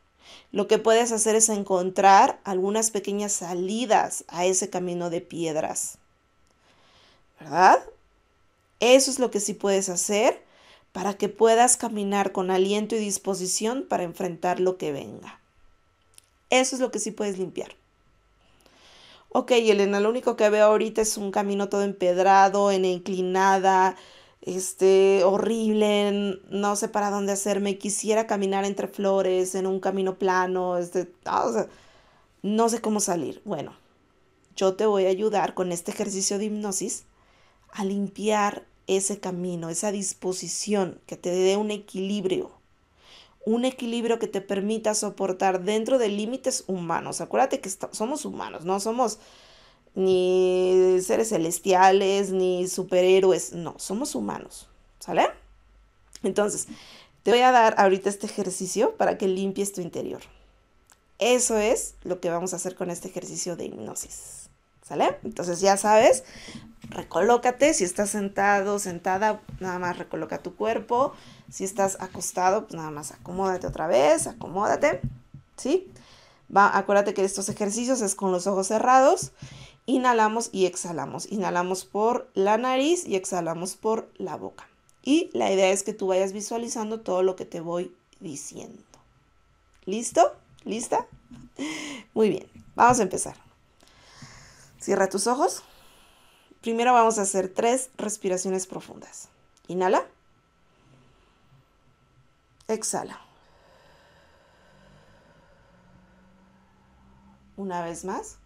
Lo 0.52 0.68
que 0.68 0.78
puedes 0.78 1.12
hacer 1.12 1.36
es 1.36 1.50
encontrar 1.50 2.40
algunas 2.44 2.92
pequeñas 2.92 3.34
salidas 3.34 4.24
a 4.28 4.46
ese 4.46 4.70
camino 4.70 5.10
de 5.10 5.22
piedras. 5.22 5.98
¿Verdad? 7.40 7.84
Eso 8.80 9.12
es 9.12 9.20
lo 9.20 9.32
que 9.32 9.40
sí 9.40 9.54
puedes 9.54 9.90
hacer 9.90 10.44
para 10.92 11.16
que 11.16 11.30
puedas 11.30 11.78
caminar 11.78 12.32
con 12.32 12.52
aliento 12.52 12.96
y 12.96 13.00
disposición 13.00 13.86
para 13.88 14.04
enfrentar 14.04 14.60
lo 14.60 14.78
que 14.78 14.92
venga. 14.92 15.40
Eso 16.50 16.76
es 16.76 16.82
lo 16.82 16.92
que 16.92 17.00
sí 17.00 17.12
puedes 17.12 17.38
limpiar. 17.38 17.76
Ok, 19.30 19.52
Elena, 19.52 20.00
lo 20.00 20.10
único 20.10 20.36
que 20.36 20.50
veo 20.50 20.66
ahorita 20.66 21.02
es 21.02 21.18
un 21.18 21.32
camino 21.32 21.70
todo 21.70 21.84
empedrado, 21.84 22.72
en 22.72 22.86
inclinada, 22.86 23.96
este, 24.42 25.24
horrible, 25.26 26.40
no 26.50 26.76
sé 26.76 26.88
para 26.88 27.12
dónde 27.12 27.34
hacerme, 27.34 27.78
quisiera 27.78 28.26
caminar 28.26 28.64
entre 28.64 28.88
flores, 28.88 29.54
en 29.56 29.68
un 29.68 29.80
camino 29.80 30.18
plano, 30.18 30.78
este, 30.78 31.12
no 32.42 32.70
sé 32.70 32.82
cómo 32.82 33.02
salir. 33.02 33.42
Bueno, 33.44 33.76
yo 34.56 34.76
te 34.76 34.86
voy 34.86 35.06
a 35.06 35.10
ayudar 35.10 35.54
con 35.54 35.72
este 35.72 35.92
ejercicio 35.92 36.38
de 36.38 36.46
hipnosis 36.46 37.04
a 37.72 37.84
limpiar 37.84 38.66
ese 38.88 39.20
camino, 39.20 39.70
esa 39.70 39.92
disposición, 39.92 41.00
que 41.06 41.18
te 41.18 41.30
dé 41.30 41.58
un 41.58 41.72
equilibrio 41.72 42.58
un 43.48 43.64
equilibrio 43.64 44.20
que 44.20 44.28
te 44.28 44.42
permita 44.42 44.94
soportar 44.94 45.64
dentro 45.64 45.98
de 45.98 46.10
límites 46.10 46.66
humanos. 46.68 47.22
Acuérdate 47.22 47.62
que 47.62 47.70
somos 47.92 48.26
humanos, 48.26 48.66
no 48.66 48.82
somos 48.82 49.20
ni 49.96 50.98
seres 51.02 51.30
celestiales, 51.30 52.32
ni 52.32 52.68
superhéroes, 52.68 53.54
no, 53.54 53.76
somos 53.80 54.16
humanos, 54.16 54.68
¿sale? 55.00 55.30
Entonces, 56.24 56.68
te 57.24 57.32
voy 57.32 57.40
a 57.40 57.54
dar 57.54 57.76
ahorita 57.78 58.10
este 58.10 58.26
ejercicio 58.26 58.98
para 58.98 59.18
que 59.18 59.30
limpies 59.30 59.72
tu 59.72 59.80
interior. 59.80 60.22
Eso 61.18 61.58
es 61.58 61.96
lo 62.04 62.20
que 62.20 62.30
vamos 62.30 62.52
a 62.52 62.58
hacer 62.58 62.76
con 62.76 62.92
este 62.92 63.08
ejercicio 63.08 63.56
de 63.56 63.64
hipnosis. 63.64 64.47
¿Sale? 64.88 65.18
Entonces 65.24 65.60
ya 65.60 65.76
sabes, 65.76 66.24
recolócate, 66.90 67.74
si 67.74 67.84
estás 67.84 68.10
sentado, 68.10 68.80
sentada, 68.80 69.42
nada 69.60 69.80
más 69.80 69.98
recoloca 69.98 70.38
tu 70.38 70.56
cuerpo, 70.56 71.14
si 71.52 71.64
estás 71.64 71.98
acostado, 72.00 72.68
pues 72.68 72.76
nada 72.76 72.92
más 72.92 73.12
acomódate 73.12 73.68
otra 73.68 73.88
vez, 73.88 74.28
acomódate, 74.28 75.02
¿sí? 75.58 75.92
Acuérdate 76.54 77.14
que 77.14 77.26
estos 77.26 77.50
ejercicios 77.50 78.02
es 78.02 78.16
con 78.16 78.32
los 78.32 78.48
ojos 78.48 78.68
cerrados 78.68 79.34
inhalamos 79.88 80.50
y 80.52 80.68
exhalamos. 80.68 81.32
Inhalamos 81.32 81.86
por 81.86 82.30
la 82.36 82.60
nariz 82.60 83.08
y 83.08 83.16
exhalamos 83.16 83.76
por 83.76 84.12
la 84.18 84.36
boca. 84.36 84.70
Y 85.02 85.32
la 85.34 85.52
idea 85.52 85.72
es 85.72 85.82
que 85.82 85.94
tú 85.94 86.08
vayas 86.08 86.34
visualizando 86.34 87.00
todo 87.00 87.24
lo 87.24 87.36
que 87.36 87.46
te 87.46 87.62
voy 87.62 87.96
diciendo. 88.20 88.84
¿Listo? 89.86 90.34
¿Lista? 90.66 91.08
Muy 92.14 92.30
bien, 92.30 92.48
vamos 92.76 93.00
a 93.00 93.04
empezar. 93.04 93.47
Cierra 94.88 95.10
tus 95.10 95.28
ojos. 95.28 95.64
Primero 96.62 96.94
vamos 96.94 97.20
a 97.20 97.24
hacer 97.24 97.54
tres 97.54 97.90
respiraciones 97.98 98.68
profundas. 98.68 99.28
Inhala. 99.68 100.08
Exhala. 102.70 103.20
Una 107.58 107.84
vez 107.84 108.06
más. 108.06 108.38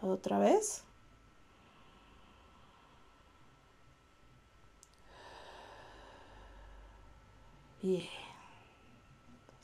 Otra 0.00 0.38
vez. 0.38 0.84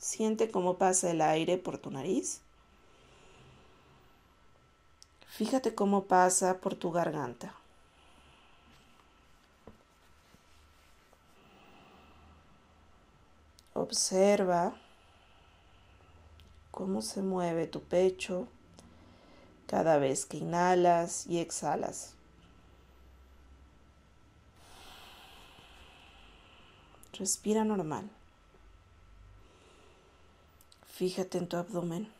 Siente 0.07 0.49
cómo 0.49 0.77
pasa 0.77 1.11
el 1.11 1.19
aire 1.19 1.57
por 1.57 1.79
tu 1.79 1.91
nariz. 1.91 2.39
Fíjate 5.27 5.75
cómo 5.75 6.05
pasa 6.05 6.59
por 6.61 6.75
tu 6.75 6.91
garganta. 6.91 7.53
Observa 13.73 14.77
cómo 16.71 17.01
se 17.01 17.21
mueve 17.21 17.67
tu 17.67 17.83
pecho 17.83 18.47
cada 19.65 19.97
vez 19.97 20.25
que 20.25 20.37
inhalas 20.37 21.27
y 21.27 21.39
exhalas. 21.39 22.13
Respira 27.11 27.65
normal. 27.65 28.09
Fíjate 30.97 31.37
en 31.37 31.47
tu 31.47 31.57
abdomen, 31.57 32.11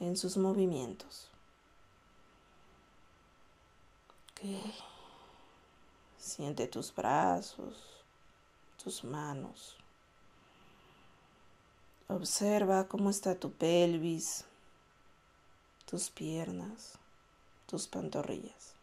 en 0.00 0.16
sus 0.16 0.36
movimientos. 0.36 1.30
Siente 6.18 6.66
tus 6.66 6.92
brazos, 6.92 8.02
tus 8.82 9.04
manos. 9.04 9.76
Observa 12.08 12.88
cómo 12.88 13.10
está 13.10 13.36
tu 13.36 13.52
pelvis, 13.52 14.44
tus 15.88 16.10
piernas, 16.10 16.98
tus 17.66 17.86
pantorrillas. 17.86 18.74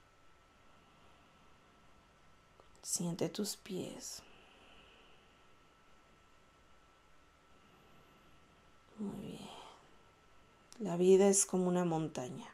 Siente 2.82 3.28
tus 3.28 3.58
pies. 3.58 4.22
Muy 9.00 9.20
bien. 9.22 9.50
La 10.80 10.98
vida 10.98 11.28
es 11.28 11.46
como 11.46 11.68
una 11.68 11.86
montaña. 11.86 12.46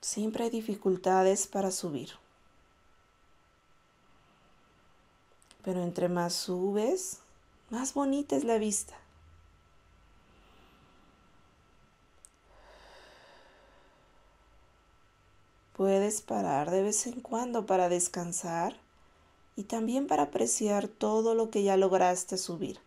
Siempre 0.00 0.44
hay 0.44 0.50
dificultades 0.50 1.46
para 1.46 1.70
subir. 1.70 2.10
Pero 5.64 5.82
entre 5.82 6.08
más 6.08 6.32
subes, 6.32 7.18
más 7.70 7.92
bonita 7.92 8.36
es 8.36 8.44
la 8.44 8.58
vista. 8.58 8.96
Puedes 15.76 16.22
parar 16.22 16.70
de 16.70 16.82
vez 16.82 17.06
en 17.06 17.20
cuando 17.20 17.66
para 17.66 17.88
descansar 17.88 18.76
y 19.56 19.64
también 19.64 20.06
para 20.06 20.24
apreciar 20.24 20.88
todo 20.88 21.34
lo 21.34 21.50
que 21.50 21.64
ya 21.64 21.76
lograste 21.76 22.38
subir. 22.38 22.85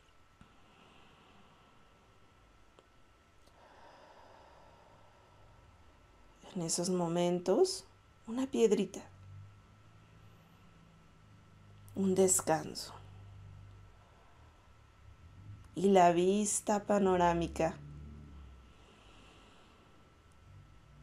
En 6.60 6.66
esos 6.66 6.90
momentos, 6.90 7.86
una 8.28 8.46
piedrita, 8.46 9.00
un 11.96 12.16
descanso 12.16 12.94
y 15.74 15.88
la 15.88 16.12
vista 16.12 16.84
panorámica. 16.84 17.78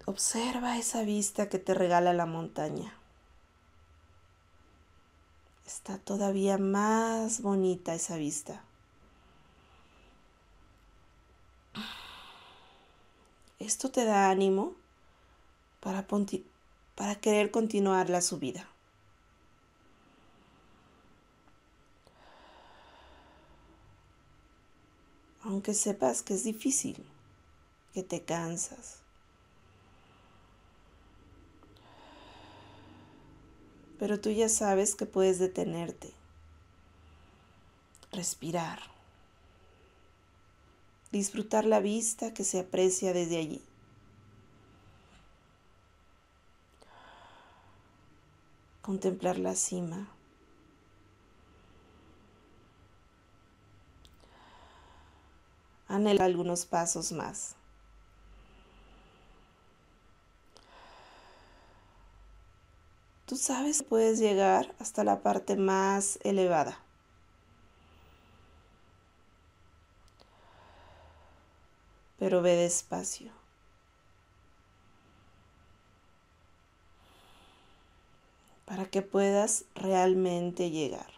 Observa 0.05 0.77
esa 0.77 1.05
vista 1.05 1.49
que 1.49 1.59
te 1.59 1.73
regala 1.73 2.13
la 2.13 2.27
montaña. 2.27 2.93
Está 5.67 5.97
todavía 5.97 6.59
más 6.59 7.41
bonita 7.41 7.95
esa 7.95 8.19
vista. 8.19 8.63
Esto 13.59 13.91
te 13.91 14.05
da 14.05 14.29
ánimo 14.29 14.75
para, 16.97 17.15
querer 17.21 17.53
continuar 17.53 18.11
la 18.11 18.21
subida. 18.21 18.69
aunque 25.43 25.75
sepas 25.75 26.23
que 26.23 26.35
es 26.35 26.43
difícil, 26.43 26.97
que 27.95 28.03
te 28.03 28.21
cansas. 28.21 28.97
Pero 34.01 34.19
tú 34.19 34.31
ya 34.31 34.49
sabes 34.49 34.97
que 34.97 35.07
puedes 35.07 35.39
detenerte, 35.39 36.11
respirar, 38.11 38.81
disfrutar 41.13 41.65
la 41.65 41.79
vista 41.79 42.35
que 42.35 42.43
se 42.43 42.59
aprecia 42.59 43.13
desde 43.13 43.37
allí. 43.37 43.63
Contemplar 48.87 49.37
la 49.37 49.57
cima 49.57 50.07
anhela 55.89 56.25
algunos 56.25 56.67
pasos 56.67 57.11
más. 57.11 57.57
Tú 63.27 63.35
sabes 63.35 63.79
que 63.79 63.89
puedes 63.89 64.21
llegar 64.21 64.73
hasta 64.79 65.03
la 65.03 65.21
parte 65.21 65.57
más 65.57 66.21
elevada. 66.23 66.79
Pero 72.21 72.41
ve 72.41 72.55
despacio. 72.55 73.36
Para 78.67 78.85
que 78.85 79.01
puedas 79.01 79.65
realmente 79.75 80.71
llegar. 80.71 81.11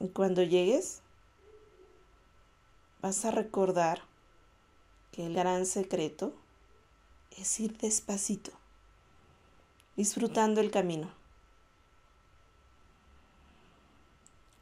Y 0.00 0.08
cuando 0.08 0.42
llegues, 0.42 1.00
vas 3.00 3.24
a 3.24 3.30
recordar 3.30 4.02
que 5.12 5.26
el 5.26 5.34
gran 5.34 5.64
secreto 5.64 6.34
es 7.38 7.60
ir 7.60 7.78
despacito, 7.78 8.50
disfrutando 9.96 10.60
el 10.60 10.70
camino. 10.70 11.08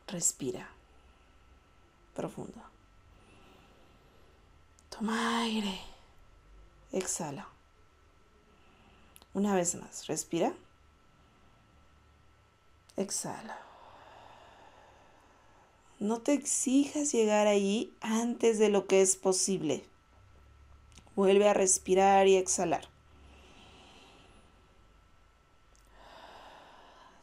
Respira 0.09 0.69
profundo. 2.15 2.61
Toma 4.91 5.41
aire. 5.43 5.81
Exhala. 6.93 7.49
Una 9.33 9.55
vez 9.55 9.75
más, 9.77 10.07
respira. 10.07 10.53
Exhala. 12.97 13.59
No 16.01 16.21
te 16.21 16.33
exijas 16.33 17.13
llegar 17.13 17.47
allí 17.47 17.93
antes 18.01 18.59
de 18.59 18.71
lo 18.71 18.87
que 18.87 19.03
es 19.03 19.17
posible. 19.17 19.85
Vuelve 21.15 21.49
a 21.49 21.55
respirar 21.55 22.27
y 22.27 22.37
exhalar. 22.37 22.89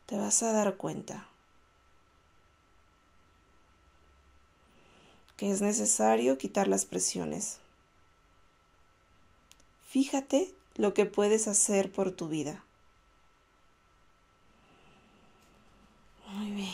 Te 0.06 0.18
vas 0.18 0.42
a 0.44 0.54
dar 0.54 0.78
cuenta 0.78 1.28
que 5.36 5.52
es 5.52 5.62
necesario 5.62 6.38
quitar 6.38 6.68
las 6.68 6.86
presiones. 6.86 7.60
Fíjate 9.88 10.57
lo 10.78 10.94
que 10.94 11.06
puedes 11.06 11.48
hacer 11.48 11.92
por 11.92 12.12
tu 12.12 12.30
vida. 12.30 12.64
Muy 16.28 16.70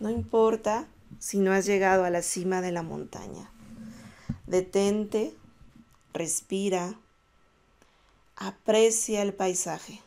No 0.00 0.10
importa 0.10 0.86
si 1.18 1.38
no 1.38 1.52
has 1.52 1.66
llegado 1.66 2.04
a 2.04 2.10
la 2.10 2.22
cima 2.22 2.60
de 2.60 2.70
la 2.70 2.82
montaña. 2.82 3.50
Detente, 4.46 5.34
respira, 6.12 6.94
aprecia 8.36 9.22
el 9.22 9.34
paisaje. 9.34 10.00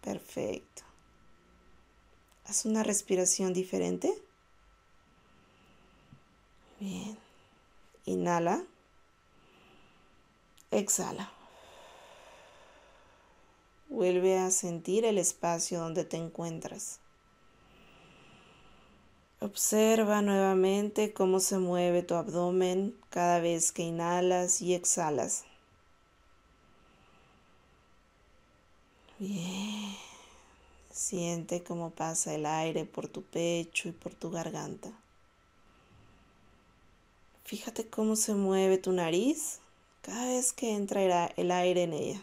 Perfecto. 0.00 0.82
Haz 2.44 2.64
una 2.64 2.82
respiración 2.82 3.52
diferente. 3.52 4.12
Bien. 6.78 7.18
Inhala. 8.04 8.64
Exhala. 10.70 11.32
Vuelve 13.88 14.38
a 14.38 14.50
sentir 14.50 15.04
el 15.04 15.18
espacio 15.18 15.80
donde 15.80 16.04
te 16.04 16.16
encuentras. 16.16 17.00
Observa 19.40 20.22
nuevamente 20.22 21.12
cómo 21.12 21.40
se 21.40 21.58
mueve 21.58 22.02
tu 22.02 22.14
abdomen 22.14 22.94
cada 23.08 23.40
vez 23.40 23.72
que 23.72 23.82
inhalas 23.82 24.60
y 24.62 24.74
exhalas. 24.74 25.44
Bien. 29.18 29.96
Siente 30.92 31.62
cómo 31.62 31.90
pasa 31.90 32.34
el 32.34 32.46
aire 32.46 32.84
por 32.84 33.08
tu 33.08 33.22
pecho 33.22 33.88
y 33.88 33.92
por 33.92 34.14
tu 34.14 34.30
garganta. 34.30 34.92
Fíjate 37.44 37.88
cómo 37.88 38.14
se 38.16 38.34
mueve 38.34 38.78
tu 38.78 38.92
nariz 38.92 39.59
cada 40.02 40.26
vez 40.26 40.52
que 40.52 40.74
entra 40.74 41.26
el 41.36 41.50
aire 41.50 41.82
en 41.82 41.92
ella. 41.92 42.22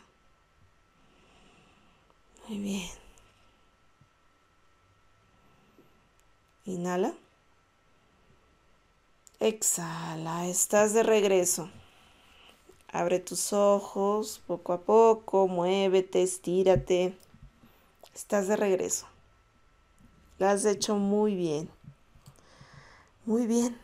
Muy 2.47 2.59
bien. 2.59 2.89
Inhala. 6.65 7.13
Exhala, 9.39 10.47
estás 10.47 10.93
de 10.93 11.03
regreso. 11.03 11.69
Abre 12.91 13.19
tus 13.19 13.53
ojos 13.53 14.41
poco 14.47 14.73
a 14.73 14.81
poco, 14.81 15.47
muévete, 15.47 16.23
estírate. 16.23 17.15
Estás 18.15 18.47
de 18.47 18.55
regreso. 18.55 19.05
Lo 20.39 20.47
has 20.47 20.65
hecho 20.65 20.95
muy 20.95 21.35
bien. 21.35 21.69
Muy 23.25 23.45
bien, 23.45 23.77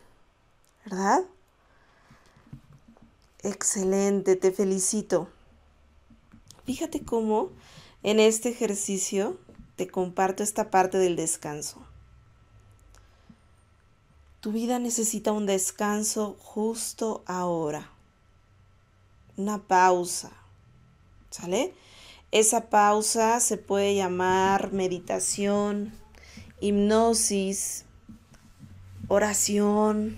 ¿verdad? 0.85 1.23
Excelente, 3.43 4.37
te 4.37 4.53
felicito. 4.53 5.27
Fíjate 6.65 7.03
cómo 7.03 7.49
en 8.01 8.21
este 8.21 8.49
ejercicio 8.49 9.37
te 9.75 9.89
comparto 9.89 10.43
esta 10.43 10.71
parte 10.71 10.97
del 10.97 11.17
descanso. 11.17 11.85
Tu 14.39 14.53
vida 14.53 14.79
necesita 14.79 15.33
un 15.33 15.45
descanso 15.45 16.37
justo 16.39 17.21
ahora. 17.25 17.89
Una 19.35 19.61
pausa. 19.61 20.31
¿Sale? 21.29 21.73
Esa 22.31 22.69
pausa 22.69 23.41
se 23.41 23.57
puede 23.57 23.95
llamar 23.95 24.71
meditación, 24.71 25.93
hipnosis, 26.61 27.83
oración, 29.09 30.17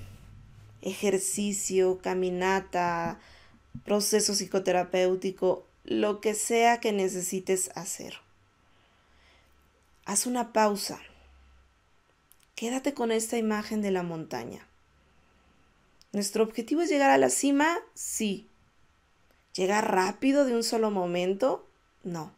ejercicio, 0.85 1.99
caminata, 2.01 3.19
proceso 3.83 4.33
psicoterapéutico 4.33 5.65
lo 5.83 6.21
que 6.21 6.33
sea 6.33 6.79
que 6.79 6.91
necesites 6.91 7.69
hacer. 7.75 8.15
Haz 10.05 10.25
una 10.25 10.53
pausa. 10.53 10.99
Quédate 12.55 12.93
con 12.93 13.11
esta 13.11 13.37
imagen 13.37 13.81
de 13.81 13.91
la 13.91 14.03
montaña. 14.03 14.65
¿Nuestro 16.11 16.43
objetivo 16.43 16.81
es 16.81 16.89
llegar 16.89 17.09
a 17.09 17.17
la 17.17 17.29
cima? 17.29 17.77
Sí. 17.93 18.47
¿Llegar 19.53 19.91
rápido 19.91 20.45
de 20.45 20.55
un 20.55 20.63
solo 20.63 20.89
momento? 20.89 21.67
No. 22.03 22.31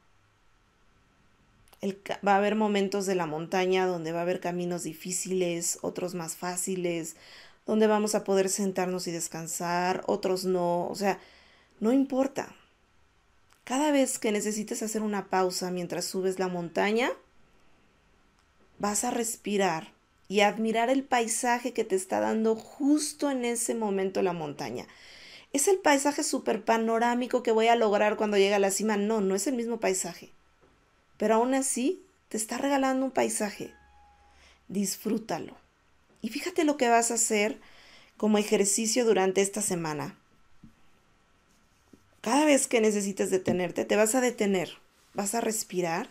va 2.26 2.34
a 2.34 2.38
haber 2.38 2.56
momentos 2.56 3.06
de 3.06 3.16
la 3.16 3.28
montaña 3.28 3.86
donde 3.86 4.12
va 4.12 4.20
a 4.20 4.24
haber 4.24 4.39
caminos 4.39 4.84
difíciles, 4.84 5.78
otros 5.82 6.16
más 6.16 6.36
fáciles, 6.36 7.16
donde 7.68 7.86
vamos 7.86 8.15
a 8.15 8.24
poder 8.24 8.49
sentarnos 8.49 9.07
y 9.07 9.11
descansar, 9.11 10.03
otros 10.07 10.45
no. 10.45 10.88
O 10.88 10.95
sea, 10.95 11.20
no 11.80 11.91
importa. 11.91 12.55
Cada 13.65 13.91
vez 13.91 14.18
que 14.18 14.32
necesites 14.32 14.82
hacer 14.82 15.01
una 15.01 15.28
pausa 15.30 15.70
mientras 15.70 16.05
subes 16.05 16.39
la 16.39 16.47
montaña, 16.47 17.11
vas 18.80 19.03
a 19.03 19.11
respirar 19.11 19.91
y 20.30 20.39
admirar 20.39 20.89
el 20.89 21.03
paisaje 21.03 21.74
que 21.74 21.84
te 21.84 21.95
está 21.95 22.22
dando 22.22 22.55
justo 22.55 23.30
en 23.30 23.43
ese 23.43 23.76
momento 23.76 24.22
la 24.22 24.34
montaña. 24.34 24.88
¿Es 25.51 25.68
el 25.68 25.80
paisaje 25.80 26.24
súper 26.24 26.63
panorámico 26.63 27.43
que 27.43 27.51
voy 27.51 27.68
a 27.68 27.76
lograr 27.76 28.15
cuando 28.15 28.38
llegue 28.38 28.55
a 28.55 28.59
la 28.59 28.72
cima? 28.72 28.95
No, 28.95 29.20
no 29.20 29.36
es 29.36 29.47
el 29.47 29.55
mismo 29.55 29.80
paisaje. 29.80 30.32
Pero 31.18 31.36
aún 31.36 31.53
así, 31.53 32.03
te 32.30 32.38
está 32.38 32.57
regalando 32.57 33.05
un 33.05 33.11
paisaje. 33.11 33.74
Disfrútalo. 34.70 35.66
Y 36.28 36.30
fíjate 36.30 36.65
lo 36.65 36.75
que 36.75 36.89
vas 36.89 37.09
a 37.09 37.13
hacer 37.13 37.57
como 38.17 38.38
ejercicio 38.38 39.05
durante 39.05 39.39
esta 39.39 39.61
semana. 39.61 40.17
Cada 42.19 42.43
vez 42.43 42.67
que 42.67 42.82
necesites 42.82 43.30
detenerte, 43.30 43.86
te 43.86 43.95
vas 43.95 44.13
a 44.13 44.19
detener, 44.19 44.73
vas 45.13 45.36
a 45.36 45.39
respirar 45.39 46.09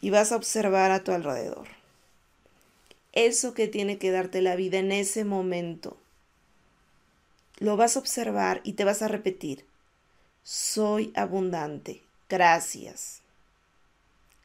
y 0.00 0.08
vas 0.08 0.32
a 0.32 0.36
observar 0.36 0.90
a 0.90 1.04
tu 1.04 1.12
alrededor. 1.12 1.68
Eso 3.12 3.52
que 3.52 3.68
tiene 3.68 3.98
que 3.98 4.10
darte 4.10 4.40
la 4.40 4.56
vida 4.56 4.78
en 4.78 4.90
ese 4.90 5.22
momento. 5.26 5.98
Lo 7.58 7.76
vas 7.76 7.96
a 7.96 8.00
observar 8.00 8.62
y 8.64 8.72
te 8.72 8.84
vas 8.84 9.02
a 9.02 9.08
repetir. 9.08 9.66
Soy 10.44 11.12
abundante. 11.14 12.00
Gracias. 12.30 13.20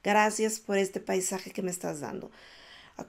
Gracias 0.04 0.60
por 0.60 0.78
este 0.78 1.00
paisaje 1.00 1.52
que 1.52 1.62
me 1.62 1.72
estás 1.72 2.02
dando. 2.02 2.30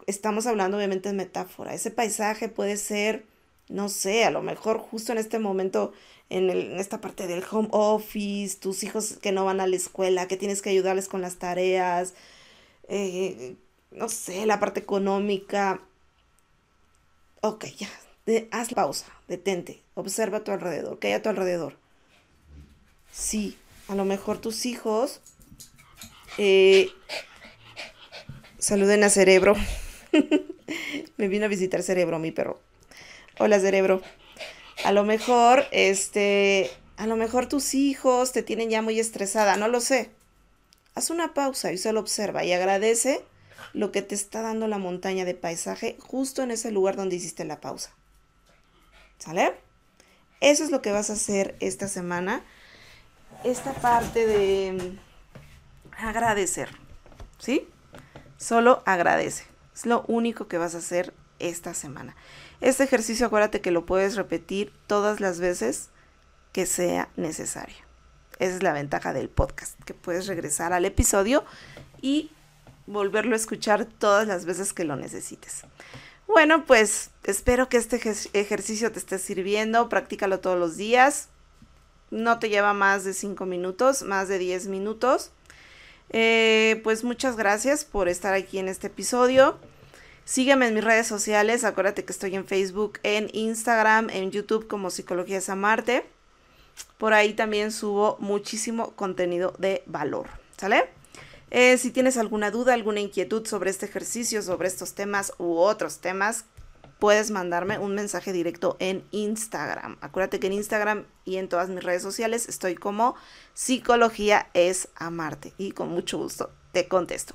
Estamos 0.07 0.47
hablando 0.47 0.77
obviamente 0.77 1.09
de 1.09 1.15
metáfora. 1.15 1.75
Ese 1.75 1.91
paisaje 1.91 2.49
puede 2.49 2.77
ser, 2.77 3.25
no 3.69 3.89
sé, 3.89 4.25
a 4.25 4.31
lo 4.31 4.43
mejor 4.43 4.79
justo 4.79 5.13
en 5.13 5.19
este 5.19 5.39
momento 5.39 5.93
en, 6.31 6.51
esta 6.79 7.01
parte 7.01 7.27
del 7.27 7.45
home 7.51 7.69
office, 7.73 8.59
tus 8.59 8.83
hijos 8.83 9.19
que 9.21 9.33
no 9.33 9.45
van 9.45 9.61
a 9.61 9.67
la 9.67 9.77
escuela, 9.77 10.29
que 10.29 10.37
tienes 10.37 10.63
que 10.63 10.71
ayudarles 10.71 11.09
con 11.09 11.23
las 11.23 11.37
tareas, 11.37 12.15
eh, 12.89 13.57
no 13.91 14.09
sé, 14.09 14.47
la 14.47 14.61
parte 14.61 14.81
económica. 14.81 15.81
Ok, 17.41 17.67
ya, 17.77 17.89
haz 18.51 18.75
pausa, 18.75 19.07
detente, 19.27 19.83
observa 19.95 20.39
a 20.39 20.45
tu 20.45 20.51
alrededor, 20.51 20.99
¿qué 20.99 21.09
hay 21.09 21.13
a 21.15 21.23
tu 21.23 21.29
alrededor? 21.29 21.77
Sí, 23.13 23.57
a 23.89 23.95
lo 23.95 24.05
mejor 24.05 24.39
tus 24.39 24.67
hijos 24.67 25.21
eh, 26.37 26.91
saluden 28.69 29.03
a 29.03 29.09
Cerebro. 29.09 29.57
Me 31.17 31.29
vino 31.29 31.47
a 31.47 31.49
visitar 31.49 31.83
Cerebro, 31.83 32.19
mi 32.19 32.33
perro. 32.33 32.61
Hola, 33.39 33.59
Cerebro. 33.61 34.03
A 34.85 34.93
lo 34.93 35.05
mejor, 35.05 35.65
este, 35.71 36.71
a 36.99 37.07
lo 37.07 37.17
mejor 37.17 37.47
tus 37.47 37.73
hijos 37.73 38.33
te 38.33 38.43
tienen 38.43 38.69
ya 38.69 38.83
muy 38.83 39.01
estresada, 39.01 39.57
no 39.57 39.69
lo 39.69 39.81
sé. 39.81 40.11
Haz 40.95 41.09
una 41.09 41.33
pausa 41.33 41.73
y 41.73 41.79
solo 41.79 42.01
observa 42.01 42.45
y 42.45 42.53
agradece 42.53 43.25
lo 43.73 43.91
que 43.91 44.03
te 44.03 44.15
está 44.15 44.43
dando 44.43 44.69
la 44.69 44.77
montaña 44.77 45.25
de 45.25 45.35
paisaje 45.35 45.97
justo 46.01 46.43
en 46.43 46.51
ese 46.51 46.71
lugar 46.71 46.95
donde 46.95 47.17
hiciste 47.17 47.47
la 47.47 47.63
pausa. 47.63 47.95
¿Sale? 49.17 49.55
Eso 50.43 50.63
es 50.63 50.71
lo 50.71 50.83
que 50.83 50.93
vas 50.93 51.09
a 51.09 51.15
hacer 51.15 51.57
esta 51.61 51.89
semana. 51.89 52.45
Esta 53.45 53.73
parte 53.73 54.27
de 54.27 54.99
agradecer. 55.97 56.69
¿Sí? 57.39 57.67
Solo 58.39 58.83
agradece. 58.87 59.45
Es 59.75 59.85
lo 59.85 60.05
único 60.07 60.49
que 60.49 60.59
vas 60.59 60.75
a 60.75 60.79
hacer 60.79 61.13
esta 61.39 61.75
semana. 61.75 62.17
Este 62.61 62.85
ejercicio 62.85 63.27
acuérdate 63.27 63.61
que 63.61 63.71
lo 63.71 63.85
puedes 63.85 64.17
repetir 64.17 64.73
todas 64.87 65.21
las 65.21 65.41
veces 65.41 65.91
que 66.53 66.65
sea 66.65 67.09
necesario. 67.17 67.77
Esa 68.39 68.57
es 68.57 68.63
la 68.63 68.73
ventaja 68.73 69.13
del 69.13 69.29
podcast, 69.29 69.79
que 69.85 69.95
puedes 69.95 70.29
regresar 70.29 70.73
al 70.73 70.85
episodio 70.85 71.45
y 72.01 72.31
volverlo 72.87 73.35
a 73.35 73.37
escuchar 73.37 73.85
todas 73.85 74.27
las 74.27 74.45
veces 74.45 74.73
que 74.73 74.85
lo 74.85 74.97
necesites. 74.97 75.63
Bueno, 76.29 76.65
pues 76.65 77.11
espero 77.25 77.69
que 77.69 77.77
este 77.77 77.97
ejercicio 78.35 78.93
te 78.93 78.99
esté 78.99 79.19
sirviendo, 79.19 79.89
practícalo 79.89 80.41
todos 80.41 80.59
los 80.59 80.77
días. 80.77 81.29
No 82.11 82.39
te 82.39 82.49
lleva 82.49 82.73
más 82.73 83.05
de 83.05 83.15
5 83.15 83.45
minutos, 83.47 84.03
más 84.03 84.29
de 84.29 84.39
10 84.39 84.69
minutos. 84.69 85.33
Eh, 86.11 86.81
pues 86.85 87.05
muchas 87.05 87.37
gracias 87.37 87.85
por 87.85 88.09
estar 88.09 88.35
aquí 88.35 88.59
en 88.59 88.69
este 88.69 88.87
episodio. 88.87 89.59
Sígueme 90.25 90.69
en 90.69 90.75
mis 90.75 90.85
redes 90.85 91.07
sociales, 91.07 91.65
acuérdate 91.65 92.05
que 92.05 92.13
estoy 92.13 92.35
en 92.35 92.47
Facebook, 92.47 92.99
en 93.03 93.31
Instagram, 93.33 94.11
en 94.11 94.31
YouTube 94.31 94.67
como 94.69 94.91
Psicología 94.91 95.41
Samarte. 95.41 96.05
Por 96.99 97.15
ahí 97.15 97.33
también 97.33 97.73
subo 97.73 98.17
muchísimo 98.21 98.93
contenido 98.93 99.55
de 99.59 99.83
valor, 99.87 100.29
¿sale? 100.59 100.91
Eh, 101.51 101.79
si 101.79 101.91
tienes 101.91 102.19
alguna 102.19 102.51
duda, 102.51 102.75
alguna 102.75 103.01
inquietud 103.01 103.47
sobre 103.47 103.71
este 103.71 103.87
ejercicio, 103.87 104.43
sobre 104.43 104.69
estos 104.69 104.95
temas 104.95 105.33
u 105.39 105.57
otros 105.57 105.99
temas, 105.99 106.45
puedes 106.99 107.31
mandarme 107.31 107.79
un 107.79 107.95
mensaje 107.95 108.33
directo 108.33 108.77
en 108.81 109.05
Instagram. 109.11 109.99
Acuérdate 110.01 110.41
que 110.41 110.49
en 110.49 110.55
Instagram 110.55 111.07
y 111.25 111.37
en 111.37 111.49
todas 111.49 111.69
mis 111.69 111.83
redes 111.83 112.03
sociales 112.03 112.49
estoy 112.49 112.75
como 112.75 113.15
Psicología 113.55 114.49
es 114.55 114.89
amarte 114.97 115.53
y 115.59 115.73
con 115.73 115.89
mucho 115.89 116.19
gusto 116.19 116.51
te 116.73 116.89
contesto. 116.89 117.35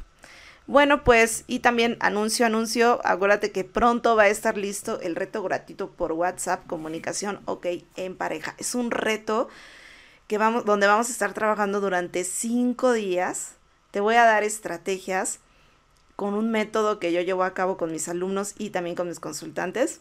Bueno, 0.65 1.03
pues, 1.03 1.43
y 1.47 1.59
también 1.59 1.97
anuncio, 1.99 2.45
anuncio, 2.45 3.01
acuérdate 3.03 3.51
que 3.51 3.65
pronto 3.65 4.15
va 4.15 4.23
a 4.23 4.27
estar 4.29 4.57
listo 4.57 5.01
el 5.01 5.15
reto 5.15 5.43
gratuito 5.43 5.91
por 5.91 6.13
WhatsApp, 6.13 6.65
comunicación, 6.67 7.41
ok, 7.45 7.67
en 7.97 8.15
pareja. 8.15 8.55
Es 8.57 8.73
un 8.73 8.89
reto 8.89 9.49
que 10.27 10.37
vamos, 10.37 10.63
donde 10.63 10.87
vamos 10.87 11.09
a 11.09 11.11
estar 11.11 11.33
trabajando 11.33 11.81
durante 11.81 12.23
cinco 12.23 12.93
días. 12.93 13.55
Te 13.91 13.99
voy 13.99 14.15
a 14.15 14.23
dar 14.23 14.43
estrategias 14.43 15.39
con 16.23 16.35
un 16.35 16.51
método 16.51 16.99
que 16.99 17.11
yo 17.11 17.19
llevo 17.19 17.43
a 17.43 17.53
cabo 17.53 17.75
con 17.75 17.91
mis 17.91 18.07
alumnos 18.07 18.55
y 18.57 18.69
también 18.69 18.95
con 18.95 19.09
mis 19.09 19.19
consultantes. 19.19 19.99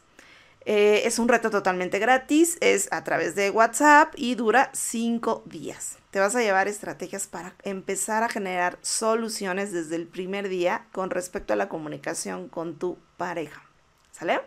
Eh, 0.64 1.02
es 1.04 1.18
un 1.18 1.26
reto 1.26 1.50
totalmente 1.50 1.98
gratis, 1.98 2.58
es 2.60 2.86
a 2.92 3.02
través 3.02 3.34
de 3.34 3.50
WhatsApp 3.50 4.14
y 4.16 4.36
dura 4.36 4.70
cinco 4.72 5.42
días. 5.46 5.98
Te 6.12 6.20
vas 6.20 6.36
a 6.36 6.40
llevar 6.40 6.68
estrategias 6.68 7.26
para 7.26 7.56
empezar 7.64 8.22
a 8.22 8.28
generar 8.28 8.78
soluciones 8.82 9.72
desde 9.72 9.96
el 9.96 10.06
primer 10.06 10.48
día 10.48 10.86
con 10.92 11.10
respecto 11.10 11.54
a 11.54 11.56
la 11.56 11.68
comunicación 11.68 12.48
con 12.48 12.78
tu 12.78 12.98
pareja. 13.16 13.64
¿Sale? 14.12 14.42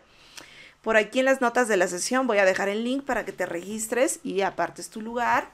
Por 0.81 0.95
aquí 0.95 1.19
en 1.19 1.25
las 1.25 1.41
notas 1.41 1.67
de 1.67 1.75
la 1.75 1.89
sesión 1.89 2.25
voy 2.25 2.37
a 2.37 2.45
dejar 2.45 2.69
el 2.69 2.85
link 2.85 3.03
para 3.03 3.25
que 3.25 3.33
te 3.33 3.45
registres 3.45 4.21
y 4.23 4.39
apartes 4.39 4.89
tu 4.89 5.01
lugar. 5.01 5.49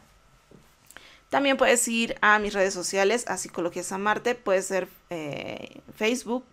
También 1.32 1.56
puedes 1.56 1.88
ir 1.88 2.18
a 2.20 2.40
mis 2.40 2.54
redes 2.54 2.74
sociales, 2.74 3.24
a 3.30 3.38
Psicología 3.38 3.84
San 3.84 4.02
Marte, 4.02 4.36
puede 4.36 4.62
ser 4.62 4.90
eh, 5.10 5.80
Facebook, 5.96 6.44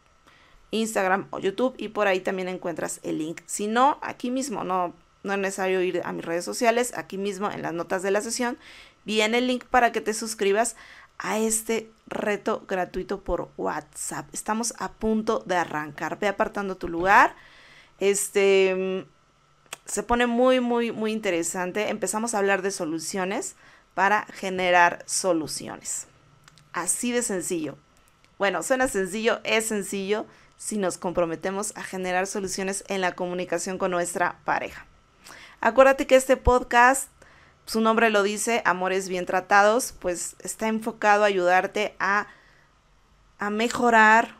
Instagram 0.70 1.26
o 1.30 1.40
YouTube 1.40 1.74
y 1.78 1.88
por 1.88 2.06
ahí 2.06 2.20
también 2.20 2.46
encuentras 2.46 3.00
el 3.02 3.18
link. 3.18 3.40
Si 3.44 3.66
no, 3.66 3.98
aquí 4.02 4.30
mismo, 4.30 4.62
no, 4.62 4.94
no 5.24 5.32
es 5.32 5.38
necesario 5.40 5.82
ir 5.82 6.00
a 6.04 6.12
mis 6.12 6.24
redes 6.24 6.44
sociales, 6.44 6.92
aquí 6.96 7.18
mismo 7.18 7.50
en 7.50 7.62
las 7.62 7.72
notas 7.72 8.04
de 8.04 8.12
la 8.12 8.20
sesión 8.20 8.56
viene 9.04 9.38
el 9.38 9.48
link 9.48 9.64
para 9.64 9.90
que 9.90 10.00
te 10.00 10.14
suscribas 10.14 10.76
a 11.18 11.40
este 11.40 11.90
reto 12.06 12.64
gratuito 12.68 13.24
por 13.24 13.48
WhatsApp. 13.56 14.28
Estamos 14.32 14.74
a 14.78 14.92
punto 14.92 15.42
de 15.44 15.56
arrancar. 15.56 16.20
Ve 16.20 16.28
apartando 16.28 16.76
tu 16.76 16.86
lugar. 16.86 17.34
Este 17.98 19.04
se 19.86 20.02
pone 20.04 20.28
muy, 20.28 20.60
muy, 20.60 20.92
muy 20.92 21.10
interesante. 21.10 21.88
Empezamos 21.88 22.34
a 22.34 22.38
hablar 22.38 22.62
de 22.62 22.70
soluciones 22.70 23.56
para 23.98 24.26
generar 24.26 25.02
soluciones. 25.06 26.06
Así 26.72 27.10
de 27.10 27.20
sencillo. 27.20 27.76
Bueno, 28.38 28.62
suena 28.62 28.86
sencillo, 28.86 29.40
es 29.42 29.66
sencillo 29.66 30.24
si 30.56 30.78
nos 30.78 30.98
comprometemos 30.98 31.76
a 31.76 31.82
generar 31.82 32.28
soluciones 32.28 32.84
en 32.86 33.00
la 33.00 33.16
comunicación 33.16 33.76
con 33.76 33.90
nuestra 33.90 34.38
pareja. 34.44 34.86
Acuérdate 35.60 36.06
que 36.06 36.14
este 36.14 36.36
podcast, 36.36 37.08
su 37.66 37.80
nombre 37.80 38.10
lo 38.10 38.22
dice, 38.22 38.62
Amores 38.64 39.08
Bien 39.08 39.26
Tratados, 39.26 39.92
pues 39.98 40.36
está 40.38 40.68
enfocado 40.68 41.24
a 41.24 41.26
ayudarte 41.26 41.96
a, 41.98 42.28
a 43.40 43.50
mejorar 43.50 44.36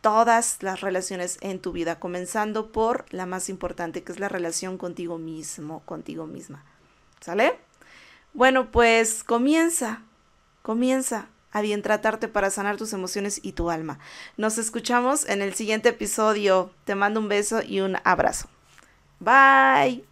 todas 0.00 0.62
las 0.62 0.80
relaciones 0.80 1.36
en 1.42 1.60
tu 1.60 1.72
vida, 1.72 2.00
comenzando 2.00 2.72
por 2.72 3.04
la 3.10 3.26
más 3.26 3.50
importante, 3.50 4.02
que 4.04 4.12
es 4.12 4.20
la 4.20 4.30
relación 4.30 4.78
contigo 4.78 5.18
mismo, 5.18 5.80
contigo 5.80 6.24
misma. 6.24 6.64
¿Sale? 7.20 7.58
Bueno, 8.32 8.70
pues 8.70 9.24
comienza, 9.24 10.02
comienza 10.62 11.26
a 11.52 11.60
bien 11.62 11.82
tratarte 11.82 12.28
para 12.28 12.50
sanar 12.50 12.76
tus 12.76 12.92
emociones 12.92 13.40
y 13.42 13.52
tu 13.52 13.70
alma. 13.70 13.98
Nos 14.36 14.58
escuchamos 14.58 15.28
en 15.28 15.42
el 15.42 15.54
siguiente 15.54 15.88
episodio. 15.90 16.70
Te 16.84 16.94
mando 16.94 17.20
un 17.20 17.28
beso 17.28 17.60
y 17.62 17.80
un 17.80 17.96
abrazo. 18.04 18.48
Bye. 19.18 20.09